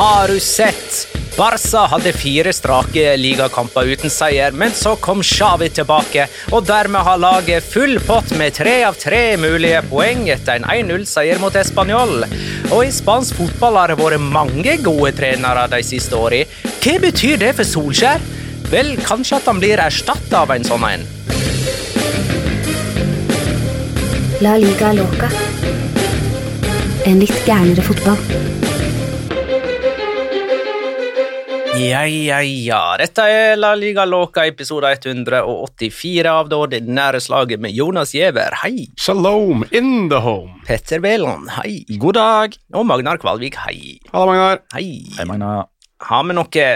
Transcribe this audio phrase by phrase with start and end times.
[0.00, 1.08] Har du sett?
[1.36, 6.24] Barca hadde fire strake ligakamper uten seier, men så kom Xavi tilbake,
[6.56, 11.42] og dermed har laget full pott med tre av tre mulige poeng etter en 1-0-seier
[11.42, 12.24] mot Español.
[12.70, 16.48] Og i spansk fotball har det vært mange gode trenere de siste årene.
[16.80, 18.24] Hva betyr det for Solskjær?
[18.72, 21.04] Vel, kanskje at han blir erstatta av en sånn en.
[24.40, 25.28] La liga loca.
[27.04, 28.69] En litt gærnere fotball.
[31.78, 32.80] Ja, ja, ja.
[32.98, 38.56] Dette er La Liga Loca, episode 184 av det ordinære slaget med Jonas Giæver.
[38.64, 38.88] Hei.
[38.98, 40.58] Shalom in the home.
[40.66, 41.52] Petter Wæland.
[41.60, 41.84] Hei.
[42.02, 42.56] God dag!
[42.74, 43.60] Og Magnar Kvalvik.
[43.68, 44.00] Hei.
[44.10, 44.64] Halla, Magnar.
[44.74, 44.88] Hei.
[45.14, 45.68] Hei, Magnar.
[46.10, 46.66] Har vi noe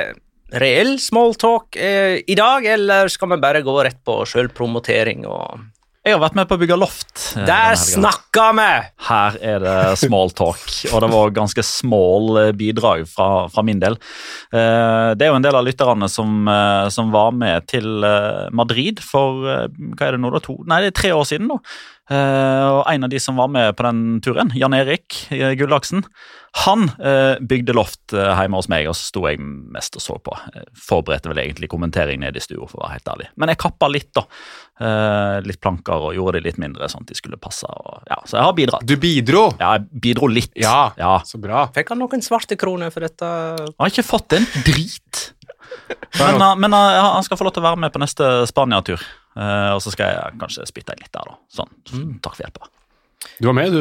[0.63, 5.59] reell smalltalk eh, i dag, eller skal vi bare gå rett på sjølpromotering og
[6.05, 7.13] Jeg har vært med på å bygge loft.
[7.33, 8.67] eh, Der snakka vi!
[9.07, 10.61] Her er det small talk,
[10.93, 13.97] og det var ganske small eh, bidrag fra, fra min del.
[14.53, 16.45] Eh, Det er jo en del av lytterne som,
[16.93, 18.05] som var med til
[18.53, 20.59] Madrid for hva er det nå da, to?
[20.69, 21.49] Nei, det er tre år siden.
[21.49, 21.61] nå.
[22.13, 25.23] Og En av de som var med på den turen, Jan Erik
[25.57, 26.05] Gullaksen,
[26.67, 26.85] han
[27.41, 30.37] bygde loft hjemme hos meg, og så sto jeg mest og så på.
[30.77, 33.31] Forberedte vel egentlig kommentering nede i stua, for å være helt ærlig.
[33.41, 34.27] Men jeg kappa litt, da.
[34.81, 37.69] Eh, Litt planker og gjorde de litt mindre, sånn at de skulle passe.
[37.69, 38.87] Og, ja, så jeg har bidratt.
[38.89, 39.45] Du bidro.
[39.61, 40.51] Ja, jeg bidro litt.
[40.59, 41.17] Ja, ja.
[41.27, 41.69] så bra.
[41.75, 43.31] Fikk han noen svarte kroner for dette?
[43.63, 45.29] Jeg har ikke fått en drit.
[46.21, 46.79] Men, uh, men uh,
[47.17, 49.01] han skal få lov til å være med på neste Spania-tur.
[49.35, 51.35] Uh, og så skal jeg kanskje spytte inn litt der, da.
[51.51, 51.73] Sånn.
[52.23, 52.69] Takk for hjelpa.
[53.41, 53.81] Du var med du,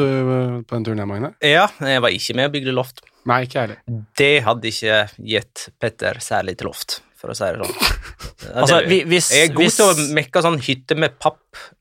[0.66, 1.30] på den turen, her, Magne?
[1.44, 3.04] Ja, jeg var ikke med og bygde loft.
[3.30, 3.78] Nei, ikke heller.
[4.18, 4.98] Det hadde ikke
[5.30, 7.78] gitt Petter særlig til loft, for å si det sånn.
[8.44, 11.14] Ja, Altså, det- vi- hvis- jeg er god hvis- til å mekke sånn hytte med
[11.18, 11.38] papp.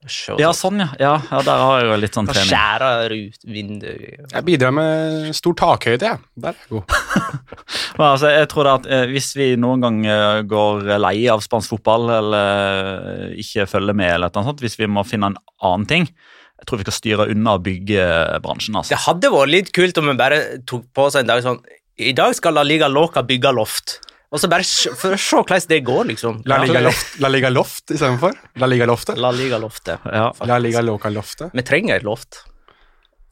[0.07, 0.87] Show, Ja, sånn, ja.
[0.99, 1.11] ja.
[1.31, 2.51] Ja, Der har jeg jo litt sånn trening.
[2.53, 4.31] skjære ut vinduet.
[4.31, 6.19] Jeg bidrar med stor takhøyde, jeg.
[6.39, 6.83] Der er jeg god.
[7.97, 11.43] Men, altså, jeg tror det at eh, Hvis vi noen gang eh, går lei av
[11.43, 15.37] spansk fotball eller eh, ikke følger med, eller noe sånt, hvis vi må finne en
[15.61, 18.75] annen ting Jeg tror vi skal styre unna byggebransjen.
[18.79, 18.95] altså.
[18.95, 21.59] Det hadde vært litt kult om vi bare tok på oss en dag sånn
[21.99, 23.99] I dag skal La Liga Loca bygge loft.
[24.33, 24.65] Og så bare
[24.97, 26.39] for å se hvordan det går, liksom.
[26.49, 28.33] La Liga Loft, La Liga Loft istedenfor.
[28.57, 29.19] La Liga Loftet.
[29.21, 30.07] La Liga Loftet.
[30.09, 31.53] Ja, La Liga Loca Loftet.
[31.53, 32.41] Vi trenger et loft.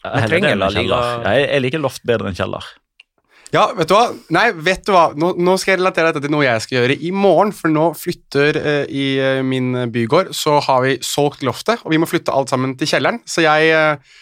[0.05, 0.69] Vi trenger La.
[0.73, 1.01] Liga.
[1.25, 2.69] Jeg, jeg liker loft bedre enn kjeller.
[3.51, 4.05] Ja, vet du hva?
[4.31, 5.09] Nei, vet du hva?
[5.17, 7.89] Nå, nå skal jeg relatere dette til noe jeg skal gjøre i morgen, for nå
[7.99, 12.31] flytter eh, i eh, min bygård, så har vi solgt loftet, og vi må flytte
[12.31, 14.13] alt sammen til kjelleren, så jeg eh,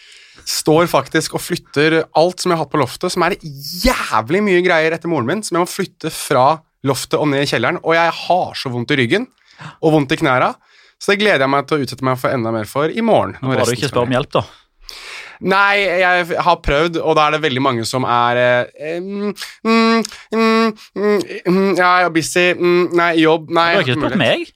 [0.50, 4.64] står faktisk og flytter alt som jeg har hatt på loftet, som er jævlig mye
[4.66, 6.48] greier etter moren min, som jeg må flytte fra
[6.86, 9.28] loftet og ned i kjelleren, og jeg har så vondt i ryggen
[9.80, 10.54] og vondt i knæra,
[11.00, 13.36] så det gleder jeg meg til å utsette meg for enda mer for i morgen.
[13.40, 14.44] når har du ikke spør om hjelp, da.
[15.40, 18.40] Nei, jeg har prøvd, og da er det veldig mange som er
[18.76, 19.30] eh, mm,
[19.64, 20.02] mm,
[20.36, 20.74] mm,
[21.48, 22.46] mm, Ja, jeg er busy.
[22.58, 23.48] Mm, nei, jobb.
[23.48, 23.70] Nei.
[23.72, 24.50] Du har ikke spurt meg.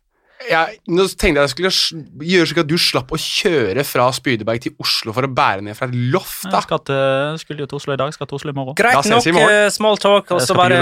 [0.44, 4.64] Jeg, nå tenkte jeg jeg skulle gjøre slik at du slapp å kjøre fra Spydeberg
[4.66, 6.46] til Oslo for å bære ned fra et loft.
[6.48, 6.58] da.
[6.58, 8.78] Jeg skal til, skulle jo til Oslo i dag, skal til Oslo i morgen.
[8.78, 9.54] Greit nok morgen.
[9.64, 10.80] eh, small talk, og så bare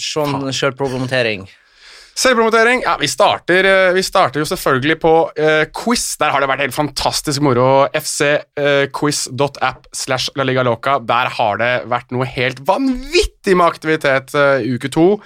[0.00, 1.48] sånn sjølprogrammentering.
[2.20, 2.82] Selvpromotering.
[2.84, 6.16] Ja, vi starter, eh, vi starter jo selvfølgelig på uh, quiz.
[6.20, 7.86] Der har det vært helt fantastisk moro.
[7.96, 10.98] fcquiz.app slash La Liga Loca.
[10.98, 15.20] Der har det vært noe helt vanvittig med aktivitet uh, uke to.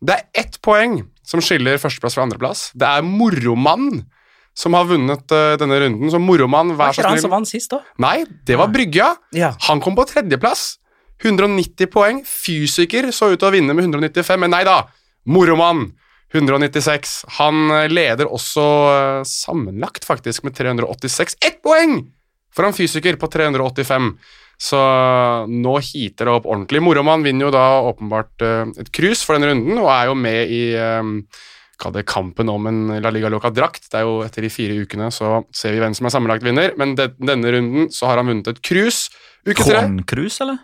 [0.00, 2.68] Det er ett poeng som skiller førsteplass fra andreplass.
[2.76, 4.04] Det er Moromann
[4.52, 6.10] som har vunnet uh, denne runden.
[6.12, 7.80] Så Moromann, Var vær så ikke han som vant sist, da?
[8.04, 9.14] Nei, det var Brygga.
[9.36, 9.54] Ja.
[9.68, 10.76] Han kom på tredjeplass.
[11.22, 12.20] 190 poeng.
[12.26, 14.82] Fysiker så ut til å vinne med 195, men nei da.
[15.30, 15.86] Moromann
[16.32, 17.14] 196.
[17.38, 21.38] Han eh, leder også uh, sammenlagt, faktisk, med 386.
[21.44, 22.00] Ett poeng
[22.52, 24.12] foran fysiker på 385.
[24.62, 24.78] Så
[25.50, 26.82] nå heater det opp ordentlig.
[26.84, 30.52] Moromann vinner jo da åpenbart eh, et cruise for denne runden, og er jo med
[30.54, 31.08] i eh,
[31.90, 33.88] det kampen om en La Liga Loca-drakt.
[33.90, 36.76] Det er jo Etter de fire ukene så ser vi hvem som er sammenlagt vinner,
[36.78, 39.10] men de, denne runden så har han vunnet et cruise.
[39.42, 39.80] Uke tre.
[39.80, 40.60] Korncruise, eller?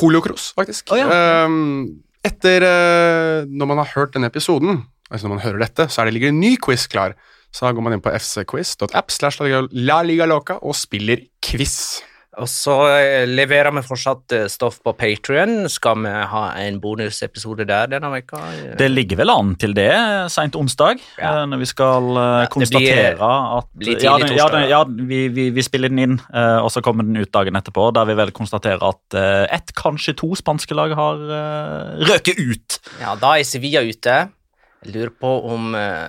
[0.00, 0.94] Holokrus, faktisk.
[0.94, 1.44] Oh, ja.
[1.44, 1.84] um,
[2.24, 6.08] etter uh, Når man har hørt denne episoden, altså når man hører dette, så er
[6.08, 7.12] det ligger en ny quiz klar.
[7.52, 9.44] Så da går man inn på fcquiz.app slash
[9.76, 12.00] La Liga Loca og spiller quiz.
[12.40, 15.66] Og så eh, leverer vi fortsatt eh, stoff på Patrion.
[15.68, 18.40] Skal vi ha en bonusepisode der denne veka?
[18.80, 19.90] Det ligger vel an til det
[20.32, 21.42] seint onsdag, Ja.
[21.42, 24.80] eh, når vi skal eh, Ja, konstatere blir- at blir ja, den- ja, den- ja,
[25.12, 28.08] vi, vi, vi spiller den inn, eh, og så kommer den ut dagen etterpå, der
[28.08, 31.20] vi vel konstaterer at eh, ett, kanskje to spanske lag har
[32.08, 32.78] røket ut.
[33.00, 34.16] Ja, da er Sevilla ute.
[34.82, 36.08] Jeg lurer på om eh,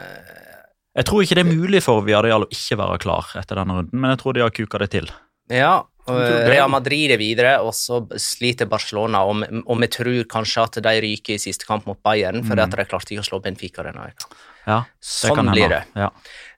[0.95, 3.99] Jeg tror ikke det er mulig for Viadial å ikke være klar etter denne runden,
[3.99, 5.11] men jeg tror de har kuka det til.
[5.51, 5.81] Ja.
[6.07, 6.47] Og.
[6.49, 9.23] Real Madrid er videre, og så sliter Barcelona.
[9.23, 12.85] Og, vi- tror kanskje at de ryker i siste kamp mot Bayern, fordi at de
[12.85, 14.27] klarte ikke å slå Benfica denne uka.
[14.67, 14.85] Ja, Mm.
[15.03, 15.83] Sånn blir det.
[15.95, 16.09] Ja.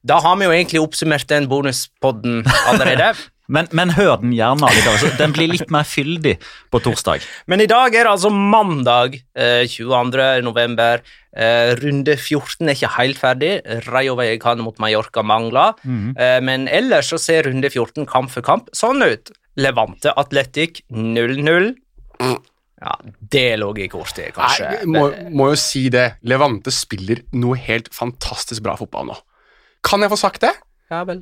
[0.05, 3.15] Da har vi jo egentlig oppsummert den bonuspodden allerede.
[3.47, 5.11] Men, men hør den gjerne altså.
[5.19, 6.35] Den blir litt mer fyldig
[6.73, 7.25] på torsdag.
[7.51, 10.41] Men i dag er det altså mandag eh, 22.
[10.45, 11.03] november.
[11.35, 13.53] Eh, runde 14 er ikke helt ferdig.
[13.89, 15.77] Rayo Vallecano mot Mallorca mangler.
[15.85, 19.31] eh, men ellers så ser runde 14 kamp for kamp sånn ut.
[19.55, 21.73] Levante Atletic 0-0.
[22.85, 22.97] Ja,
[23.31, 24.67] det lå i kortet, kanskje.
[24.83, 26.17] Nei, må, må jo si det.
[26.27, 29.15] Levante spiller noe helt fantastisk bra fotball nå.
[29.85, 30.51] Kan jeg få sagt det?
[30.91, 31.21] Ja vel.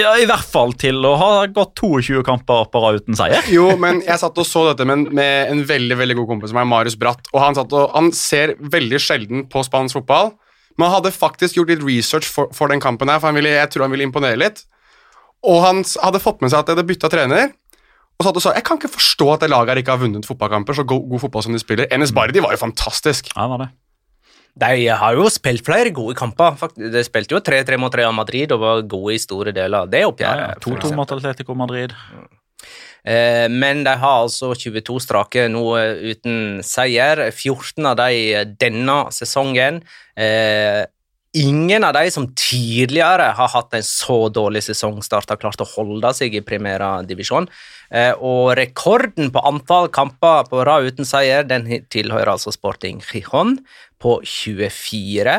[0.00, 3.44] Ja, I hvert fall til å ha gått 22 kamper på rad uten seier.
[3.52, 6.60] Jo, men jeg satt og så dette med, med en veldig veldig god kompis som
[6.62, 10.32] er Marius Bratt, og han, satt og, han ser veldig sjelden på spansk fotball,
[10.78, 13.52] men han hadde faktisk gjort litt research for, for den kampen her, for han ville,
[13.52, 14.62] jeg tror han ville imponere litt.
[15.44, 17.52] Og han hadde fått med seg at de hadde bytta trener,
[18.20, 20.28] og satt og sa jeg kan ikke forstå at det laget her ikke har vunnet
[20.28, 21.88] fotballkamper, så god, god fotball som de spiller.
[21.92, 23.32] Enes Bardi var jo fantastisk.
[23.34, 23.70] Ja, var det.
[24.58, 26.58] De har jo spilt flere gode kamper.
[26.76, 30.04] De spilte jo 3-3 mot Real Madrid og var gode i store deler av det
[30.08, 30.46] oppgjøret.
[30.46, 30.58] ja.
[30.58, 30.96] for 2-2 eksempel.
[30.98, 31.96] mot Atletico Madrid.
[33.04, 37.30] Eh, men de har altså 22 strake nå eh, uten seier.
[37.30, 39.80] 14 av de denne sesongen.
[40.16, 40.84] Eh,
[41.40, 46.12] ingen av de som tidligere har hatt en så dårlig sesongstart, har klart å holde
[46.16, 47.48] seg i Primera divisjon.
[47.90, 53.56] Eh, og rekorden på antall kamper på rad uten seier, den tilhører altså Sporting Gijon
[54.00, 55.34] på 24.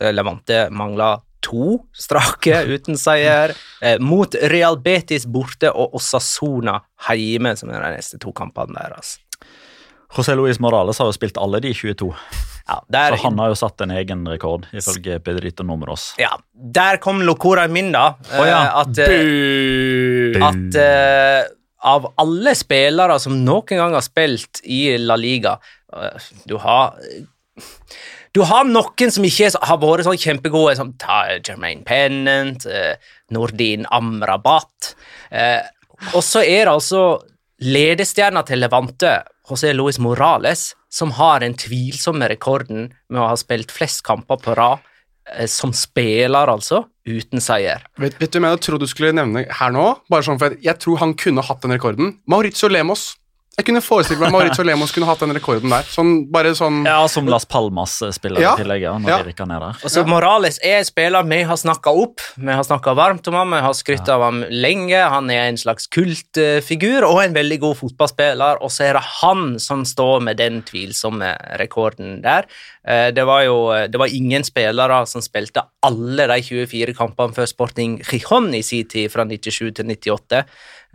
[0.00, 3.54] Eh, Levante mangler to strake uten seier.
[3.80, 6.80] Eh, mot Real Betis borte og Osasona
[7.16, 9.18] hjemme, som er de neste to kampene deres.
[10.14, 12.12] José Luis Morales har jo spilt alle de 22,
[12.68, 16.12] Ja, der, så han har jo satt en egen rekord, ifølge Pedrito Números.
[16.20, 18.14] ja, der kom locoraen min, da.
[18.38, 18.60] Oh, ja.
[18.84, 19.00] At,
[20.48, 20.78] at
[21.84, 25.58] av alle spillere som noen gang har spilt i La Liga
[25.92, 26.96] eh, Du har
[28.34, 32.96] du har noen som ikke har vært sånn kjempegode, som Jermaine Pennant, eh,
[33.30, 34.88] Nordin Amrabat.
[35.30, 35.62] Eh,
[36.10, 37.04] og så er det altså
[37.62, 43.70] ledestjerna til Levante, José Luis Morales, som har den tvilsomme rekorden med å ha spilt
[43.70, 44.82] flest kamper på rad
[45.50, 47.84] som spiller, altså, uten seier.
[48.00, 49.86] Vet, vet du hvem jeg trodde du skulle nevne her nå?
[50.12, 52.16] Bare sånn for Jeg tror han kunne hatt den rekorden.
[52.30, 53.14] Maurizio Lemos.
[53.54, 55.84] Jeg kunne forestilt meg Maurizio Lemos kunne hatt den rekorden der.
[55.86, 58.54] Sånn, bare sånn Ja, som Las Palmas-spiller Ja.
[58.56, 59.18] i tillegg, ja, når Ja.
[59.22, 59.76] de rykka ned der.
[59.86, 63.50] Altså, Morales er en spiller vi har snakka opp, vi har snakka varmt om ham,
[63.54, 64.98] vi har skrytt av ham lenge.
[65.08, 69.58] Han er en slags kultfigur og en veldig god fotballspiller, og så er det han
[69.62, 72.46] som står med den tvilsomme rekorden der.
[72.86, 77.46] Eh, Det var jo det var ingen spillere som spilte alle de 24 kampene før
[77.46, 80.44] Sporting Gijon i sin tid, fra 97 til 98,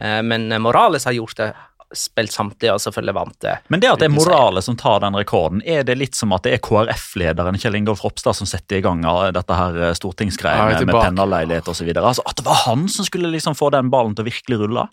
[0.01, 1.53] Eh, men Morales har gjort det,
[1.95, 4.19] spilt samtlige, selvfølgelig vant det Men det at det er Uten.
[4.19, 8.03] Morales som tar den rekorden, er det litt som at det er KrF-lederen Kjell Ingolf
[8.05, 9.01] Ropstad som setter i gang
[9.33, 11.89] dette her eh, stortingsgreiene med pennerleilighet osv.?
[11.97, 14.85] Altså, at det var han som skulle liksom få den ballen til å virkelig rulle?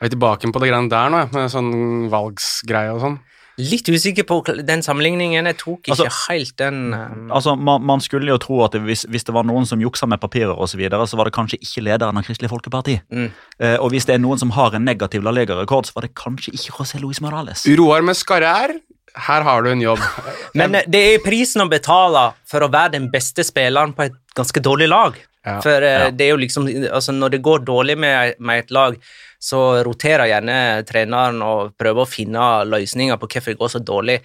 [0.00, 1.74] Jeg er tilbake på det greiene der nå, med sånn
[2.12, 3.18] valgsgreie og sånn.
[3.60, 5.48] Litt usikker på den sammenligningen.
[5.50, 7.30] Jeg tok ikke Altså- helt den um...
[7.30, 10.08] Altså, man, man skulle jo tro at det, hvis, hvis det var noen som juksa
[10.10, 13.00] med papirer osv., så, videre, så var det kanskje ikke lederen av Kristelig Folkeparti.
[13.10, 13.30] Mm.
[13.58, 16.54] Eh, og hvis det er noen som har en negativ La så var det kanskje
[16.54, 17.66] ikke José Luis Morales.
[17.78, 18.76] Roar med skarre er
[19.16, 19.98] Her har du en jobb.
[20.58, 24.18] Men eh, det er prisen å betale for å være den beste spilleren på et
[24.38, 25.18] ganske dårlig lag.
[25.44, 26.10] Ja, For eh, ja.
[26.12, 28.96] det er jo liksom altså Når det går dårlig med, med et lag,
[29.40, 34.18] så roterer gjerne treneren og prøver å finne løsninger på hvorfor det går så dårlig,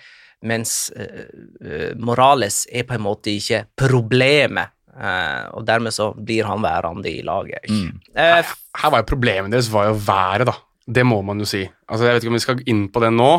[0.46, 4.74] mens eh, Morales er på en måte ikke problemet.
[4.96, 7.66] Uh, og dermed så blir han værende i laget.
[7.68, 7.98] Mm.
[8.16, 10.54] Eh, Her var jo Problemet deres var jo været, da.
[10.88, 11.66] Det må man jo si.
[11.90, 13.32] Altså, Jeg vet ikke om vi skal inn på det nå,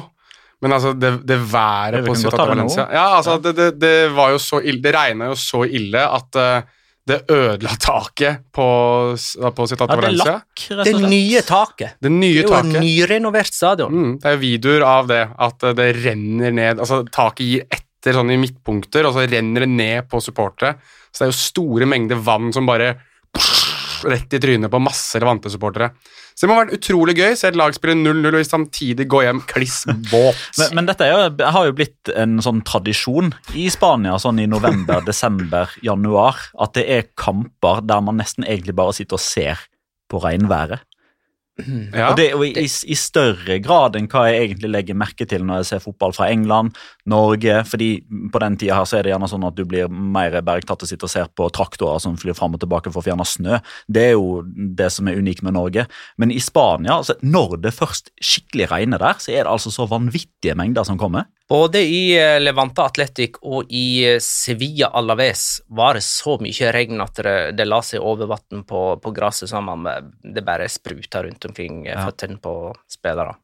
[0.61, 2.49] men altså, det, det været på Ciudad.
[2.51, 6.05] Valencia Ja, altså, det, det, det var jo så ille Det regna jo så ille
[6.05, 6.69] at eh,
[7.07, 8.65] det ødela taket på,
[9.15, 11.11] på Ja, det er lakk, rett det og slett.
[11.13, 11.95] nye taket.
[12.03, 12.81] Det Det er jo et taket.
[12.83, 13.93] nyrenovert stadion.
[13.95, 17.63] Mm, det er jo videoer av det, at eh, det renner ned Altså, taket gir
[17.71, 20.75] etter sånn i midtpunkter, og så renner det ned på supportere.
[21.13, 22.97] Så det er jo store mengder vann som bare
[24.07, 25.91] rett i trynet på masse relevante supportere.
[26.37, 27.31] Så det må ha vært utrolig gøy.
[27.39, 30.37] Se et lag spille 0-0 og samtidig gå hjem kliss våt.
[30.61, 34.49] Men, men dette er jo, har jo blitt en sånn tradisjon i Spania sånn i
[34.51, 39.65] november, desember, januar, at det er kamper der man nesten egentlig bare sitter og ser
[40.13, 40.85] på regnværet.
[41.57, 42.11] Ja.
[42.11, 45.63] Og det jo i, i større grad enn hva jeg egentlig legger merke til når
[45.63, 46.77] jeg ser fotball fra England,
[47.09, 47.91] Norge, fordi
[48.33, 50.91] på den tida her så er det gjerne sånn at du blir mer bergtatt og
[50.91, 53.61] sitter og ser på traktorer som flyr fram og tilbake for å fjerne snø.
[53.89, 55.87] Det er jo det som er unikt med Norge.
[56.21, 59.89] Men i Spania, altså, når det først skikkelig regner der, så er det altså så
[59.89, 61.31] vanvittige mengder som kommer.
[61.49, 67.03] Både i eh, Levante Athletic og i eh, Sevilla Alaves var det så mye regn
[67.05, 69.87] at det, det la seg over vann på, på gresset, så man,
[70.27, 72.09] det bare spruta rundt omkring eh, Ja.
[72.09, 73.37] føttene på spillere.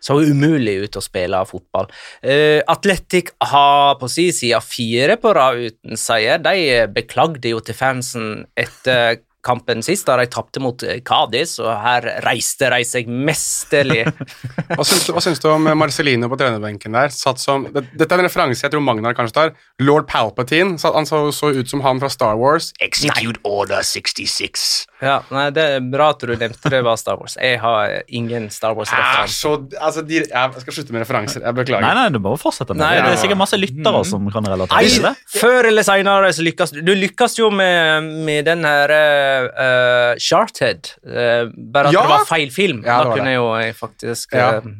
[0.00, 1.90] Så umulig ut å spille fotball.
[2.24, 6.40] Uh, Atletic har på sin side fire på rad uten seier.
[6.40, 11.70] De beklagde jo til fansen etter kampen sist, da de tapte mot eh, Cádiz, og
[11.84, 14.04] her reiste de seg mesterlig.
[14.76, 17.12] Hva syns, du, hva syns du om Marcelino på trenerbenken der?
[17.14, 19.52] Satt som, det, dette er en referanse jeg tror Magnar kanskje tar.
[19.82, 20.78] Lord Palpatine.
[20.80, 22.72] Satt, han så, så ut som han fra Star Wars.
[22.84, 24.89] Execute Order 66.
[25.00, 27.36] Ja, nei, Det er bra at du nevnte det var Star Wars.
[27.40, 29.32] Jeg har ingen Star Er Wars-referanse.
[29.32, 31.40] så, altså, de, jeg skal slutte med referanser.
[31.46, 31.80] Jeg beklager.
[31.86, 33.06] Nei, nei, du må fortsette med Nei, det.
[33.06, 35.14] Det er sikkert masse lyttere som kan relatere til det.
[35.40, 36.82] før eller senere så lykkes du.
[36.84, 42.02] Du lykkes jo med, med den her uh, Charted, Uh, bare at Ja!
[42.04, 42.82] det var feil film.
[42.84, 43.32] Ja, da kunne det.
[43.32, 44.50] jeg jo jeg faktisk Ja.
[44.60, 44.70] eh,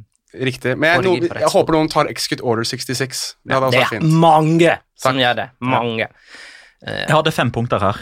[0.44, 0.76] Riktig.
[0.78, 3.22] Men jeg, Får det no, inn på rett jeg håper noen tar Execute Order 66.
[3.42, 4.04] Det Det er fint.
[4.20, 5.48] mange som gjør det.
[5.60, 6.06] Mange.
[6.86, 7.96] Jeg hadde fem punkter her.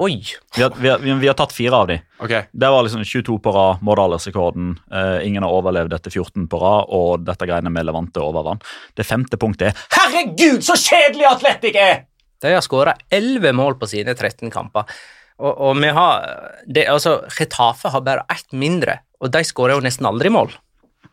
[0.00, 0.22] Oi!
[0.56, 1.98] Vi har, vi har, vi har tatt fire av de.
[2.24, 2.46] Okay.
[2.52, 4.70] Det var liksom 22 på rad, Morales-rekorden.
[4.88, 8.62] Uh, ingen har overlevd etter 14 på rad, og dette greiene med Levante overvann.
[8.96, 12.00] Det femte punktet er Herregud, så kjedelig Atletic er!
[12.40, 14.88] De har skåra 11 mål på sine 13 kamper.
[15.36, 16.24] Og, og vi har
[16.64, 20.56] det, altså, Retafe har bare ett mindre, og de skårer jo nesten aldri mål.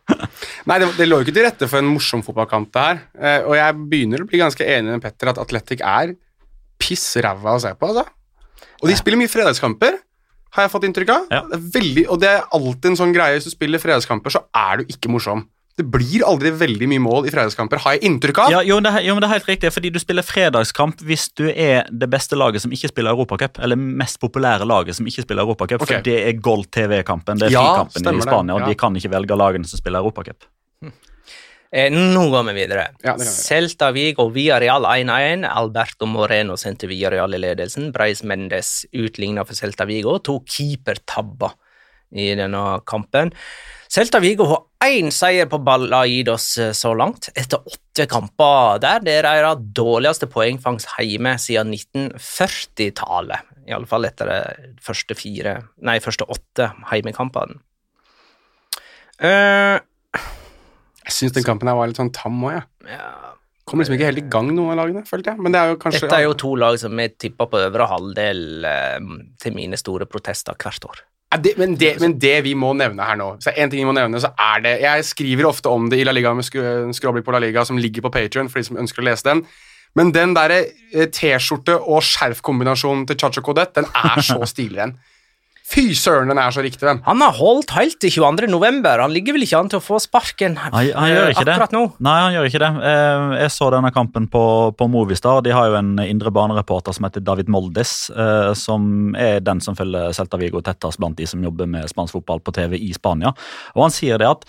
[0.68, 3.04] Nei, det, det lå jo ikke til rette for en morsom fotballkamp, det her.
[3.20, 6.16] Uh, og jeg begynner å bli ganske enig med Petter at Atletic er
[6.80, 8.14] piss ræva å se på, altså.
[8.82, 9.98] Og de spiller mye fredagskamper,
[10.56, 11.28] har jeg fått inntrykk av.
[11.34, 11.44] Ja.
[11.50, 14.80] Det veldig, og det er alltid en sånn greie hvis du spiller fredagskamper, så er
[14.80, 15.44] du ikke morsom.
[15.78, 18.50] Det blir aldri veldig mye mål i fredagskamper, har jeg inntrykk av.
[18.50, 21.28] Ja, jo, det, er- jo, men det er helt riktig, fordi du spiller fredagskamp hvis
[21.38, 25.22] du er det beste laget som ikke spiller Europacup, eller mest populære laget som ikke
[25.22, 26.00] spiller Europacup, okay.
[26.00, 28.72] for det er Gold TV-kampen, det er Ja, frikampen i Spania, og ja.
[28.72, 30.48] de kan ikke velge lagene som spiller Europacup.
[31.70, 32.88] Eh, nå går vi videre.
[33.04, 33.26] Ja, vi.
[33.28, 35.44] Celta Vigo via Real 1-1.
[35.48, 37.92] Alberto Moreno sendte Real i ledelsen.
[37.92, 40.18] Breis Mendes utligna for Celta Vigo.
[40.18, 41.52] To keepertabber
[42.16, 43.32] i denne kampen.
[43.88, 49.04] Celta Vigo har én seier på Balaidos eh, så langt, etter åtte kamper der.
[49.04, 53.54] Det er deres dårligste poengfangst hjemme siden 1940-tallet.
[53.68, 57.60] Iallfall etter de første fire Nei, første åtte hjemmekampene.
[59.18, 59.76] Eh,
[61.08, 62.94] Jeg syns den kampen her var litt sånn tam òg, jeg.
[62.94, 63.10] Ja.
[63.68, 65.42] Kommer liksom ikke helt i gang, noen av lagene, følte jeg.
[65.44, 67.88] Men det er jo kanskje Dette er jo to lag som jeg tipper på øvre
[67.90, 69.08] halvdel eh,
[69.42, 71.02] til mine store protester hvert år.
[71.28, 73.84] Ja, det, men, det, men det vi må nevne her nå Så en ting vi
[73.84, 77.26] må nevne, så er det Jeg skriver ofte om det i La Liga med skråblikk
[77.26, 79.42] på La Liga, som ligger på Patreon for de som ønsker å lese den.
[79.98, 84.96] Men den derre eh, T-skjorte- og skjerfkombinasjonen til Chacho Codet, den er så stilig, den.
[85.68, 87.02] Fy søren, den er så riktig, den.
[87.04, 88.46] Han har holdt helt til 22.
[88.48, 89.02] november.
[89.04, 91.76] Han ligger vel ikke an til å få sparken Han, han gjør ikke akkurat det.
[91.76, 91.82] nå?
[92.06, 92.70] Nei, han gjør ikke det.
[92.88, 94.44] Eh, Jeg så denne kampen på,
[94.80, 95.42] på Movistar.
[95.44, 99.76] De har jo en indre banereporter som heter David Moldes, eh, som er den som
[99.76, 103.34] følger Celta Vigo tettest blant de som jobber med spansk fotball på TV i Spania.
[103.76, 104.48] Og han sier det at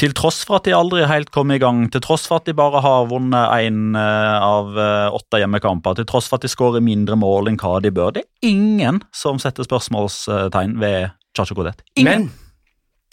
[0.00, 2.54] til tross for at de aldri helt kom i gang, til tross for at de
[2.56, 7.18] bare har vunnet én av eh, åtte hjemmekamper, til tross for at de skårer mindre
[7.20, 11.84] mål enn hva de bør, det er ingen som setter spørsmålstegn ved Chacho Codet.
[12.00, 12.28] Ingen.
[12.28, 12.46] Men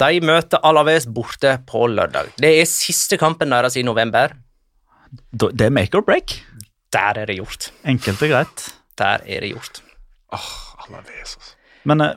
[0.01, 2.31] de møter Alaves borte på lørdag.
[2.41, 4.33] Det er siste kampen deres i november.
[5.31, 6.39] Det er make or break.
[6.93, 7.69] Der er det gjort.
[7.85, 8.63] Enkelt og greit.
[8.97, 9.83] Der er det gjort.
[10.33, 10.49] Åh,
[10.87, 11.53] Alaves, altså.
[11.89, 12.13] Men, eh,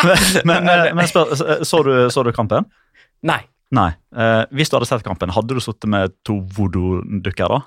[0.00, 2.66] så, men, men, men spør, så, du, så du kampen?
[3.26, 3.40] Nei.
[3.76, 3.90] Nei.
[4.16, 7.60] Eh, hvis du hadde sett kampen, hadde du sittet med to voodoo-dukker da?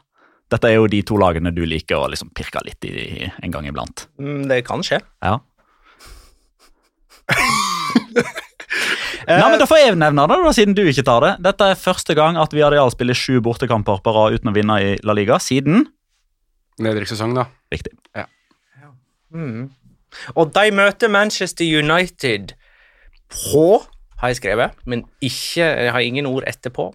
[0.54, 3.66] Dette er jo de to lagene du liker å liksom pirke litt i en gang
[3.70, 4.08] iblant.
[4.22, 5.00] Mm, Det kan skje.
[5.24, 5.40] Ja.
[9.24, 11.32] Nei, men Da får jeg nevne det, da, siden du ikke tar det.
[11.46, 14.96] Dette er første gang at Viareal spiller sju bortekamper på rad uten å vinne i
[15.08, 15.86] La Liga siden
[16.84, 17.46] Nedrykkssesong, da.
[17.72, 17.94] Riktig.
[18.18, 18.26] Ja.
[19.34, 19.68] Mm.
[20.36, 22.53] Og de møter Manchester United
[23.34, 23.84] på,
[24.22, 26.91] har jeg skrevet, men ikke, jeg har ingen ord etterpå.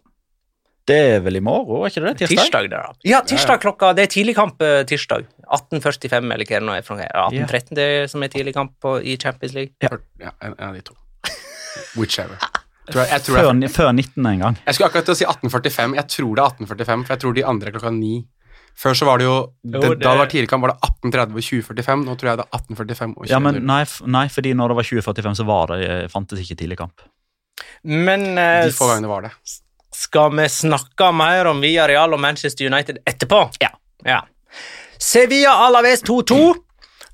[0.88, 2.14] Det er vel i morgen, er ikke det?
[2.22, 2.38] Tirsdag?
[2.38, 2.92] Tirsdag, det da.
[3.04, 5.26] Ja, tirsdag klokka Det er tidligkamp eh, tirsdag.
[5.44, 6.86] 18.45 eller hva det nå er.
[6.86, 6.96] fra
[7.28, 9.74] 18.13 det er som er tidligkamp på- i Champions League.
[9.84, 9.90] Ja.
[10.22, 10.96] Ja, en, av de to.
[11.96, 12.38] Whichever.
[12.88, 14.54] Tror jeg, jeg, tror Før, jeg, før 19 en gang.
[14.64, 15.96] jeg skulle akkurat til å si 1845.
[15.98, 18.14] Jeg tror det er 1845, for jeg tror de andre er klokka ni.
[18.78, 21.42] Før så var det jo, det, det- Da det var tidligkamp, var det 1830 og
[21.42, 22.04] 2045.
[22.06, 23.32] Nå tror jeg det er 1845 og 2045.
[23.34, 23.80] Ja, men nei,
[24.18, 27.02] nei, fordi når det var 2045, så var det, eh, fantes ikke tidligkamp.
[27.82, 29.32] Men eh, De få gangene var det.
[29.98, 33.40] skal vi snakke mer om Via Real og Manchester United etterpå?
[33.60, 33.70] Ja.
[34.06, 34.20] ja.
[34.98, 36.54] Sevilla Alaves 2-2.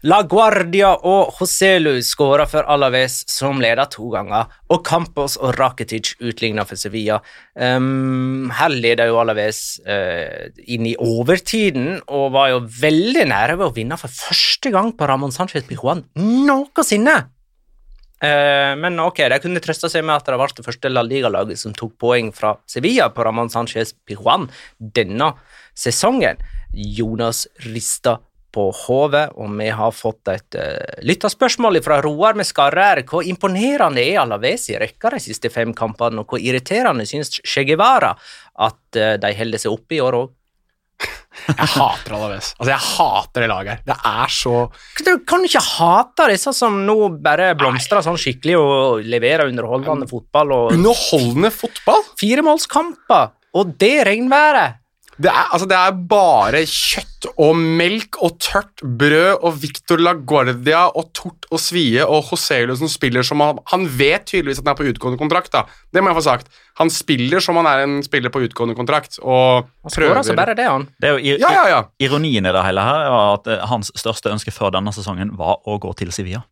[0.04, 6.10] La Guardia og Joselu skåra for Alaves, som leda to ganger, og Campos og Rakitic
[6.20, 7.22] utligna for Sevilla.
[7.56, 13.70] Um, her leda jo Alaves uh, inn i overtiden og var jo veldig nære ved
[13.70, 17.16] å vinne for første gang på Ramón Sánchez Pijuan noensinne.
[18.20, 21.64] Uh, men ok, de kunne trøste seg med at det ble det første La Liga-laget
[21.64, 25.32] som tok poeng fra Sevilla på Ramón Sánchez Pijuan denne
[25.72, 26.44] sesongen.
[26.74, 28.18] Jonas rista
[28.54, 33.02] på hodet, og vi har fått et uh, lytterspørsmål fra Roar med skarre-r.
[33.10, 37.66] Hvor imponerende er Alaves i rekka de siste fem kampene, og hvor irriterende syns Che
[37.66, 40.32] Guevara at uh, de holder seg oppe i år òg?
[41.44, 42.52] Jeg hater Alaves.
[42.60, 43.80] Altså, jeg hater det laget her.
[43.88, 44.52] Det er så
[45.04, 50.54] Du kan ikke hate disse som nå bare blomstrer sånn skikkelig og leverer underholdende fotball
[50.54, 52.06] og Underholdende fotball!
[52.22, 54.80] firemålskamper, og det regnværet.
[55.14, 60.82] Det er, altså, det er bare kjøtt og melk og tørt brød og Victor LaGuardia
[60.90, 64.74] og Tort og Svie og Joselu som spiller som han Han vet tydeligvis at han
[64.74, 65.64] er på utgående kontrakt, da.
[65.94, 66.50] Det må jeg få sagt.
[66.80, 70.56] Han spiller som han er en spiller på utgående kontrakt, og Han skårer altså bare
[70.58, 70.88] det, han.
[71.00, 71.80] Det er jo ir Ja, ja, ja.
[72.02, 75.62] Ironien i det hele her er at eh, hans største ønske før denne sesongen var
[75.64, 76.42] å gå til Sevilla.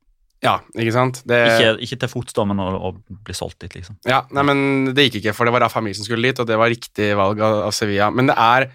[0.43, 1.21] Ja, ikke sant?
[1.29, 3.95] Det, Ikke, ikke til fots, da, men å, å bli solgt dit, liksom.
[4.11, 6.49] ja, nei, men det gikk ikke, for det var da familien som skulle dit, og
[6.49, 8.09] det var riktig valg av, av Sevilla.
[8.11, 8.67] Men det er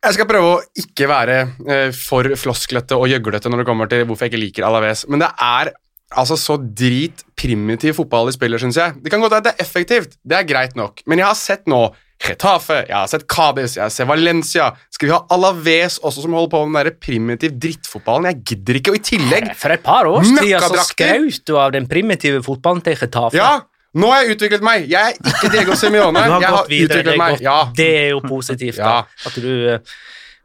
[0.00, 1.34] Jeg skal prøve å ikke være
[1.66, 5.20] eh, for flosklete og gjøglete når det kommer til hvorfor jeg ikke liker Alaves, men
[5.20, 5.72] det er
[6.10, 8.96] altså så drit primitiv fotball de spiller, syns jeg.
[9.02, 11.36] Det kan godt være at det er effektivt, det er greit nok, men jeg har
[11.38, 11.82] sett nå
[12.20, 16.50] Getafe, jeg har sett Cádiz, jeg sett Valencia Skal vi ha Alaves også som holder
[16.52, 18.28] på med den der primitiv drittfotballen?
[18.28, 21.72] Jeg gidder ikke, og i tillegg For et par års tid så skraut du av
[21.76, 23.38] den primitive fotballen til Getafe.
[23.40, 23.62] Ja,
[23.96, 24.84] nå har jeg utviklet meg.
[24.90, 27.40] Jeg er ikke Diego har jeg har utviklet meg.
[27.42, 27.58] Ja.
[27.76, 29.00] det er jo positivt, da.
[29.26, 29.96] At du eh,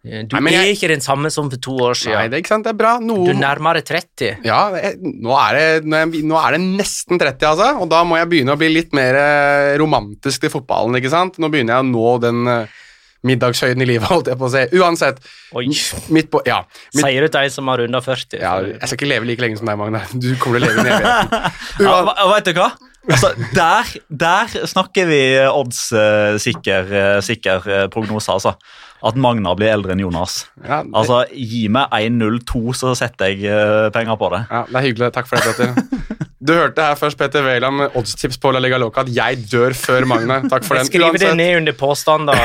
[0.05, 2.19] Du Nei, jeg, er ikke den samme som for to år siden.
[2.19, 2.91] Nei, det er ikke sant, det er bra.
[3.01, 4.43] Du Noe er nærmere 30.
[4.45, 7.89] Ja, jeg, nå, er det, nå, er jeg, nå er det nesten 30, altså, og
[7.89, 11.39] da må jeg begynne å bli litt mer eh, romantisk til fotballen, ikke sant?
[11.41, 12.77] Nå begynner jeg å nå den eh,
[13.25, 14.63] middagshøyden i livet, holdt jeg på å si.
[14.77, 15.21] Uansett,
[15.57, 15.67] Oi.
[16.13, 16.61] midt på Ja.
[16.93, 18.37] Midt, Sier du til ei som har runda 40?
[18.45, 20.05] ja jeg skal ikke leve like lenge som deg, Magne.
[20.13, 21.55] Du kommer til å leve i evigheten.
[21.89, 22.69] Ja, vet du hva?
[23.05, 28.55] Altså, der, der snakker vi odds-sikker sikker eh, prognose, altså.
[29.05, 30.45] At Magna blir eldre enn Jonas.
[30.63, 34.45] Ja, det, Altså, Gi meg 1-0-2, så setter jeg eh, penger på det.
[34.49, 35.11] ja, det er hyggelig.
[35.13, 36.23] Takk for det, Petter.
[36.45, 39.73] Du hørte her først Petter Wæland med oddstips på La Liga Loca at jeg dør
[39.73, 40.43] før Magne.
[40.51, 40.85] Takk for den.
[40.85, 42.35] Skriv det ned under påstand, da.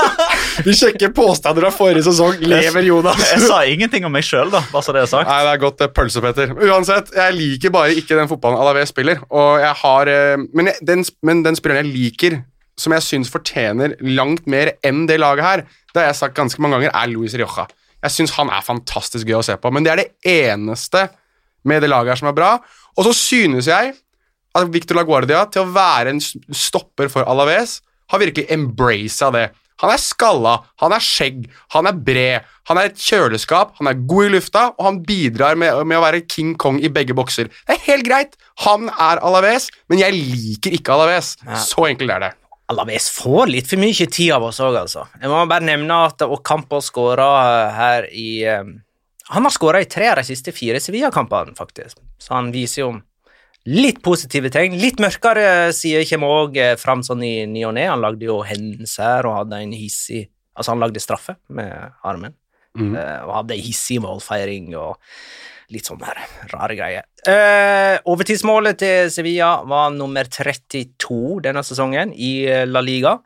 [0.66, 2.38] vi sjekker påstander av forrige sesong.
[2.40, 3.20] Lever Jonas?
[3.34, 4.62] Jeg sa ingenting om meg sjøl, da.
[4.72, 5.28] Bare så det er sagt.
[5.28, 6.54] Nei, det er godt pølse, Petter.
[6.70, 9.20] Uansett, jeg liker bare ikke den fotballen Alavé spiller.
[9.28, 12.40] Og jeg har, eh, men, jeg, den, men den spilleren jeg liker,
[12.80, 16.60] som jeg syns fortjener langt mer enn det laget her, det har jeg sagt ganske
[16.62, 17.66] mange ganger, er Luis Rioja.
[18.04, 21.06] Jeg syns han er fantastisk gøy å se på, men det er det eneste
[21.66, 22.50] med det laget her som er bra.
[22.96, 23.94] Og så synes jeg
[24.56, 27.80] at Victor Laguardia, til å være en stopper for Alaves,
[28.12, 29.48] har virkelig embracet det.
[29.82, 31.42] Han er skalla, han er skjegg,
[31.74, 35.58] han er bred, han er et kjøleskap, han er god i lufta, og han bidrar
[35.60, 37.50] med, med å være King Kong i begge bokser.
[37.68, 38.38] Det er helt greit.
[38.64, 41.34] Han er Alaves, men jeg liker ikke Alaves.
[41.66, 42.32] Så enkelt er det.
[42.72, 45.04] Alaves får litt for mye tid av oss òg, altså.
[45.20, 47.28] Jeg må bare nevne at Ocampo skåra
[47.76, 48.64] her i eh,
[49.30, 51.98] Han har skåra i tre av de siste fire Sevilla-kampene, faktisk.
[52.18, 52.90] Så han viser jo
[53.66, 54.78] litt positive tegn.
[54.78, 57.88] Litt mørkere sider kommer òg fram sånn i ny og ne.
[57.90, 61.68] Han lagde jo hands her og hadde en hissig Altså, han lagde straffe med
[62.00, 62.32] armen.
[62.76, 62.94] mm.
[63.26, 64.96] og hadde ei hissig målfeiring og
[65.74, 66.20] litt sånn her
[66.52, 67.06] rare greier.
[67.26, 73.16] Uh, overtidsmålet til Sevilla var nummer 32 denne sesongen i eh, La Liga.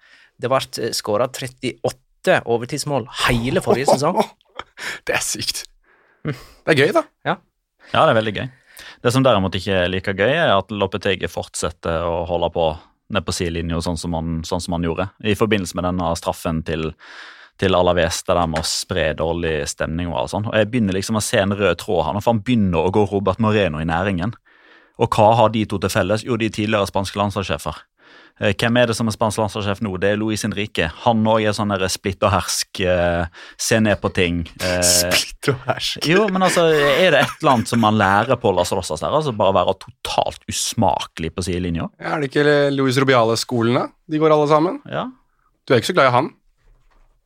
[0.40, 4.20] Det ble skåra 38 overtidsmål hele forrige sesong.
[5.06, 5.64] Det er sykt.
[6.24, 7.04] Det er gøy, da.
[7.90, 8.48] Ja, det er veldig gøy.
[9.00, 12.66] Det som derimot ikke er like gøy, er at Lopetegi fortsetter å holde på
[13.10, 14.14] ned på sidelinja, sånn, som
[14.46, 15.08] sånn som han gjorde.
[15.26, 16.90] I forbindelse med denne straffen til,
[17.60, 20.48] til Alaves, det der med å spre dårlig stemning og alt sånt.
[20.50, 23.04] Og jeg begynner liksom å se en rød tråd her, for han begynner å gå
[23.12, 24.32] Robert Moreno i næringen.
[25.00, 26.24] Og hva har de to til felles?
[26.26, 27.78] Jo, de er tidligere spanske landslagssjefer.
[28.40, 29.92] Eh, Hvem er det som er spansk landslagssjef nå?
[30.00, 30.86] Det er Luis Henrique.
[31.04, 33.26] Han òg er sånn splitt og hersk, eh,
[33.60, 34.42] se ned på ting.
[34.64, 36.06] eh, Splitt og hersk.
[36.08, 39.12] jo, men altså, er det et eller annet som man lærer på Las Rosas der?
[39.12, 41.88] Altså bare være totalt usmakelig på sidelinja?
[42.00, 43.86] Ja, Er det ikke Luis Rubiales-skolen, da?
[44.08, 44.80] De går alle sammen?
[44.88, 45.06] Ja.
[45.66, 46.30] Du er ikke så glad i han?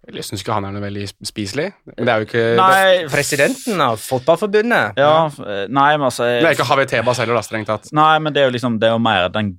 [0.05, 1.71] Eller Jeg syns ikke han er noe veldig spiselig.
[1.89, 4.99] Men det er jo ikke Nei, Presidenten av Fotballforbundet.
[5.01, 5.15] ja,
[5.47, 7.89] eh, nei, men altså Det er ikke Havi Tebas heller, da, strengt tatt.
[7.97, 9.55] Nei, men det er jo liksom, det er jo mer den,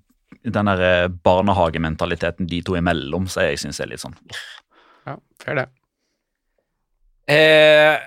[0.46, 4.14] den der eh, barnehagementaliteten de to imellom, så jeg syns er litt sånn
[5.08, 5.66] Ja, fair det.
[7.26, 7.98] Eh,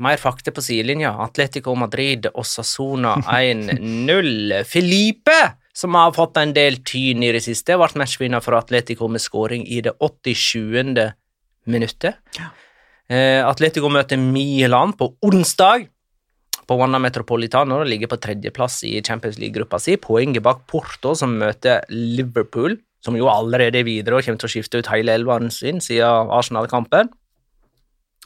[0.00, 1.12] mer fakta på sidelinja.
[1.24, 4.62] Atletico Madrid og Sassona 1-0.
[4.72, 5.36] Felipe,
[5.76, 9.66] som har fått en del tyn i det siste, ble matchvinner for Atletico med skåring
[9.68, 11.12] i det 87.
[11.70, 12.22] minuttet.
[12.38, 12.52] Ja.
[13.46, 15.84] Atletico møter Milan på onsdag
[16.66, 19.96] på Wanda Metropolitano og ligger på tredjeplass i Champions League-gruppa si.
[20.02, 24.54] Poenget bak Porto, som møter Liverpool, som jo allerede er videre og kommer til å
[24.56, 27.12] skifte ut hele elveren sin siden Arsenal-kampen.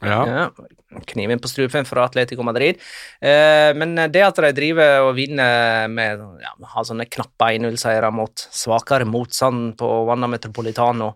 [0.00, 0.20] Ja.
[0.24, 2.78] Ja, kniven på strupen fra Atletico Madrid.
[3.20, 8.46] Eh, men det at de driver og vinner med ja, har sånne knappe 1-0-seiere mot
[8.48, 11.12] svakere motstand på Wanda Metropolitano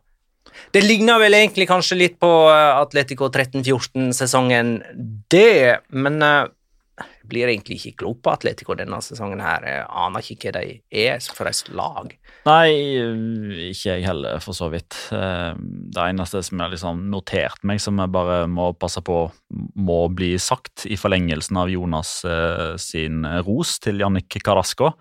[0.74, 4.76] Det ligner vel egentlig kanskje litt på eh, Atletico 13-14-sesongen,
[5.32, 6.44] det, men eh,
[7.04, 9.64] jeg blir egentlig ikke klok på Atletico denne sesongen her.
[9.66, 12.12] Jeg aner ikke hva de er for et lag.
[12.44, 12.68] Nei,
[13.70, 14.98] ikke jeg heller, for så vidt.
[15.16, 19.24] Eh, Det eneste som jeg har liksom notert meg, som jeg bare må passe på
[19.74, 22.16] må bli sagt i forlengelsen av Jonas
[22.82, 24.92] sin ros til Jannik Carasco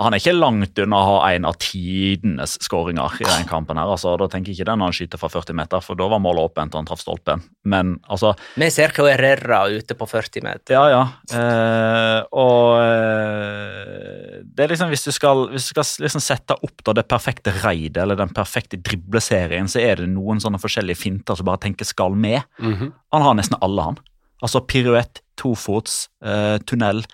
[0.00, 3.76] Han er ikke langt unna å ha en av tidenes skåringer i den kampen.
[3.76, 6.08] her, altså, Da tenker jeg ikke det når han skyter fra 40 meter, for da
[6.08, 7.42] var målet åpent og han traff stolpen.
[7.64, 10.72] Men altså Vi ser Herrera ute på 40 meter.
[10.72, 11.02] ja, ja.
[11.36, 16.82] Eh, og eh, det er liksom Hvis du skal, hvis du skal liksom sette opp
[16.84, 21.36] da det perfekte raidet eller den perfekte dribleserien, så er det noen sånne forskjellige finter
[21.36, 22.42] som bare tenker skal med.
[22.58, 22.92] Mhm.
[23.12, 23.98] Han har nesten alle, han.
[24.42, 27.04] Altså piruett, tofots, eh, tunnel.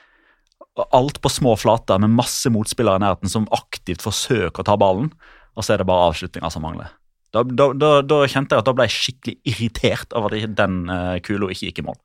[0.95, 5.11] Alt på små flater med masse motspillere i nærheten som aktivt forsøker å ta ballen,
[5.59, 6.93] og så er det bare avslutninga som mangler.
[7.35, 10.85] Da, da, da, da kjente jeg at da ble jeg skikkelig irritert over at den
[10.89, 11.99] uh, kula ikke gikk i mål.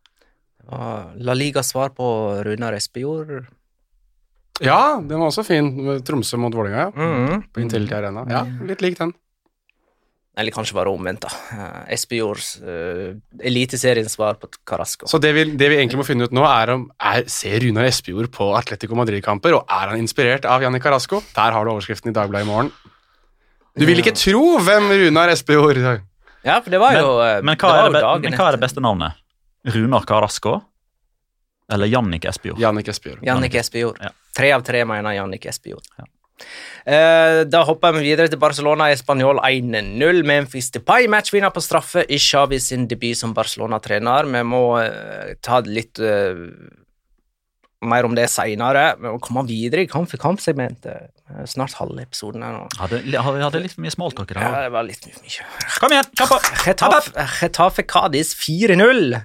[1.23, 2.07] La Ligas svar på
[2.43, 3.45] Runar Espejord.
[4.63, 5.69] Ja, den var også fin.
[5.85, 6.91] med Tromsø mot Vålerenga, ja.
[6.93, 7.43] Mm.
[7.53, 8.25] På Intility Arena.
[8.29, 9.13] Ja, litt lik den.
[10.33, 11.29] Eller kanskje bare omvendt, da.
[11.53, 13.11] Eh, Espejords uh,
[13.45, 15.05] eliteseriens svar på Carasco.
[15.09, 17.85] Så det vi, det vi egentlig må finne ut nå, er om er, ser Runar
[17.85, 21.21] Espejord på Atletico Madrid-kamper, og er han inspirert av Janni Carasco?
[21.35, 22.73] Der har du overskriften i Dagbladet i morgen.
[23.77, 27.69] Du vil ikke tro hvem Runar Espejord Ja, for det var jo Men, Men hva,
[27.69, 29.21] det var er det, jo dagen men hva er det beste navnet?
[29.73, 30.57] Runar Carasco?
[31.73, 32.59] Eller Jannik Espejord?
[32.59, 33.21] Jannik Espejord.
[33.25, 34.01] Jannik Espejord.
[34.01, 34.09] Ja.
[34.35, 35.85] Tre av tre mener Jannik Espejord.
[35.97, 36.09] Eh,
[36.83, 40.23] da hopper vi videre til Barcelona Espanol 1-0.
[40.27, 44.27] Memphis Depay matchvinner på straffe i Xavi sin debut som Barcelona-trener.
[44.33, 46.47] Vi må eh, ta litt uh,
[47.83, 48.93] Mer om det seinere.
[49.03, 51.09] må komme videre i kamp for kamp-segmentet.
[51.27, 52.61] Eh, Snart halve episoden her nå.
[52.79, 55.47] Hadde, hadde, hadde litt for mye smalltalk i Ja, det var litt mye.
[55.83, 57.11] Kom igjen, kjapp opp!
[57.41, 59.19] Getafe Cadiz 4-0.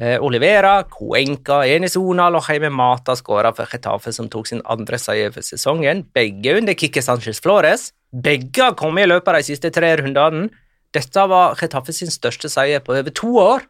[0.00, 4.96] Eh, Olivera, Cuenca, Enis Onal og Jaime Mata skåra for Getafe, som tok sin andre
[4.96, 6.06] seier for sesongen.
[6.16, 7.90] Begge under Kikki Sanchez Flores.
[8.10, 10.48] Begge har kommet i løpet av de siste tre rundene.
[10.96, 13.68] Dette var Getafe sin største seier på over to år.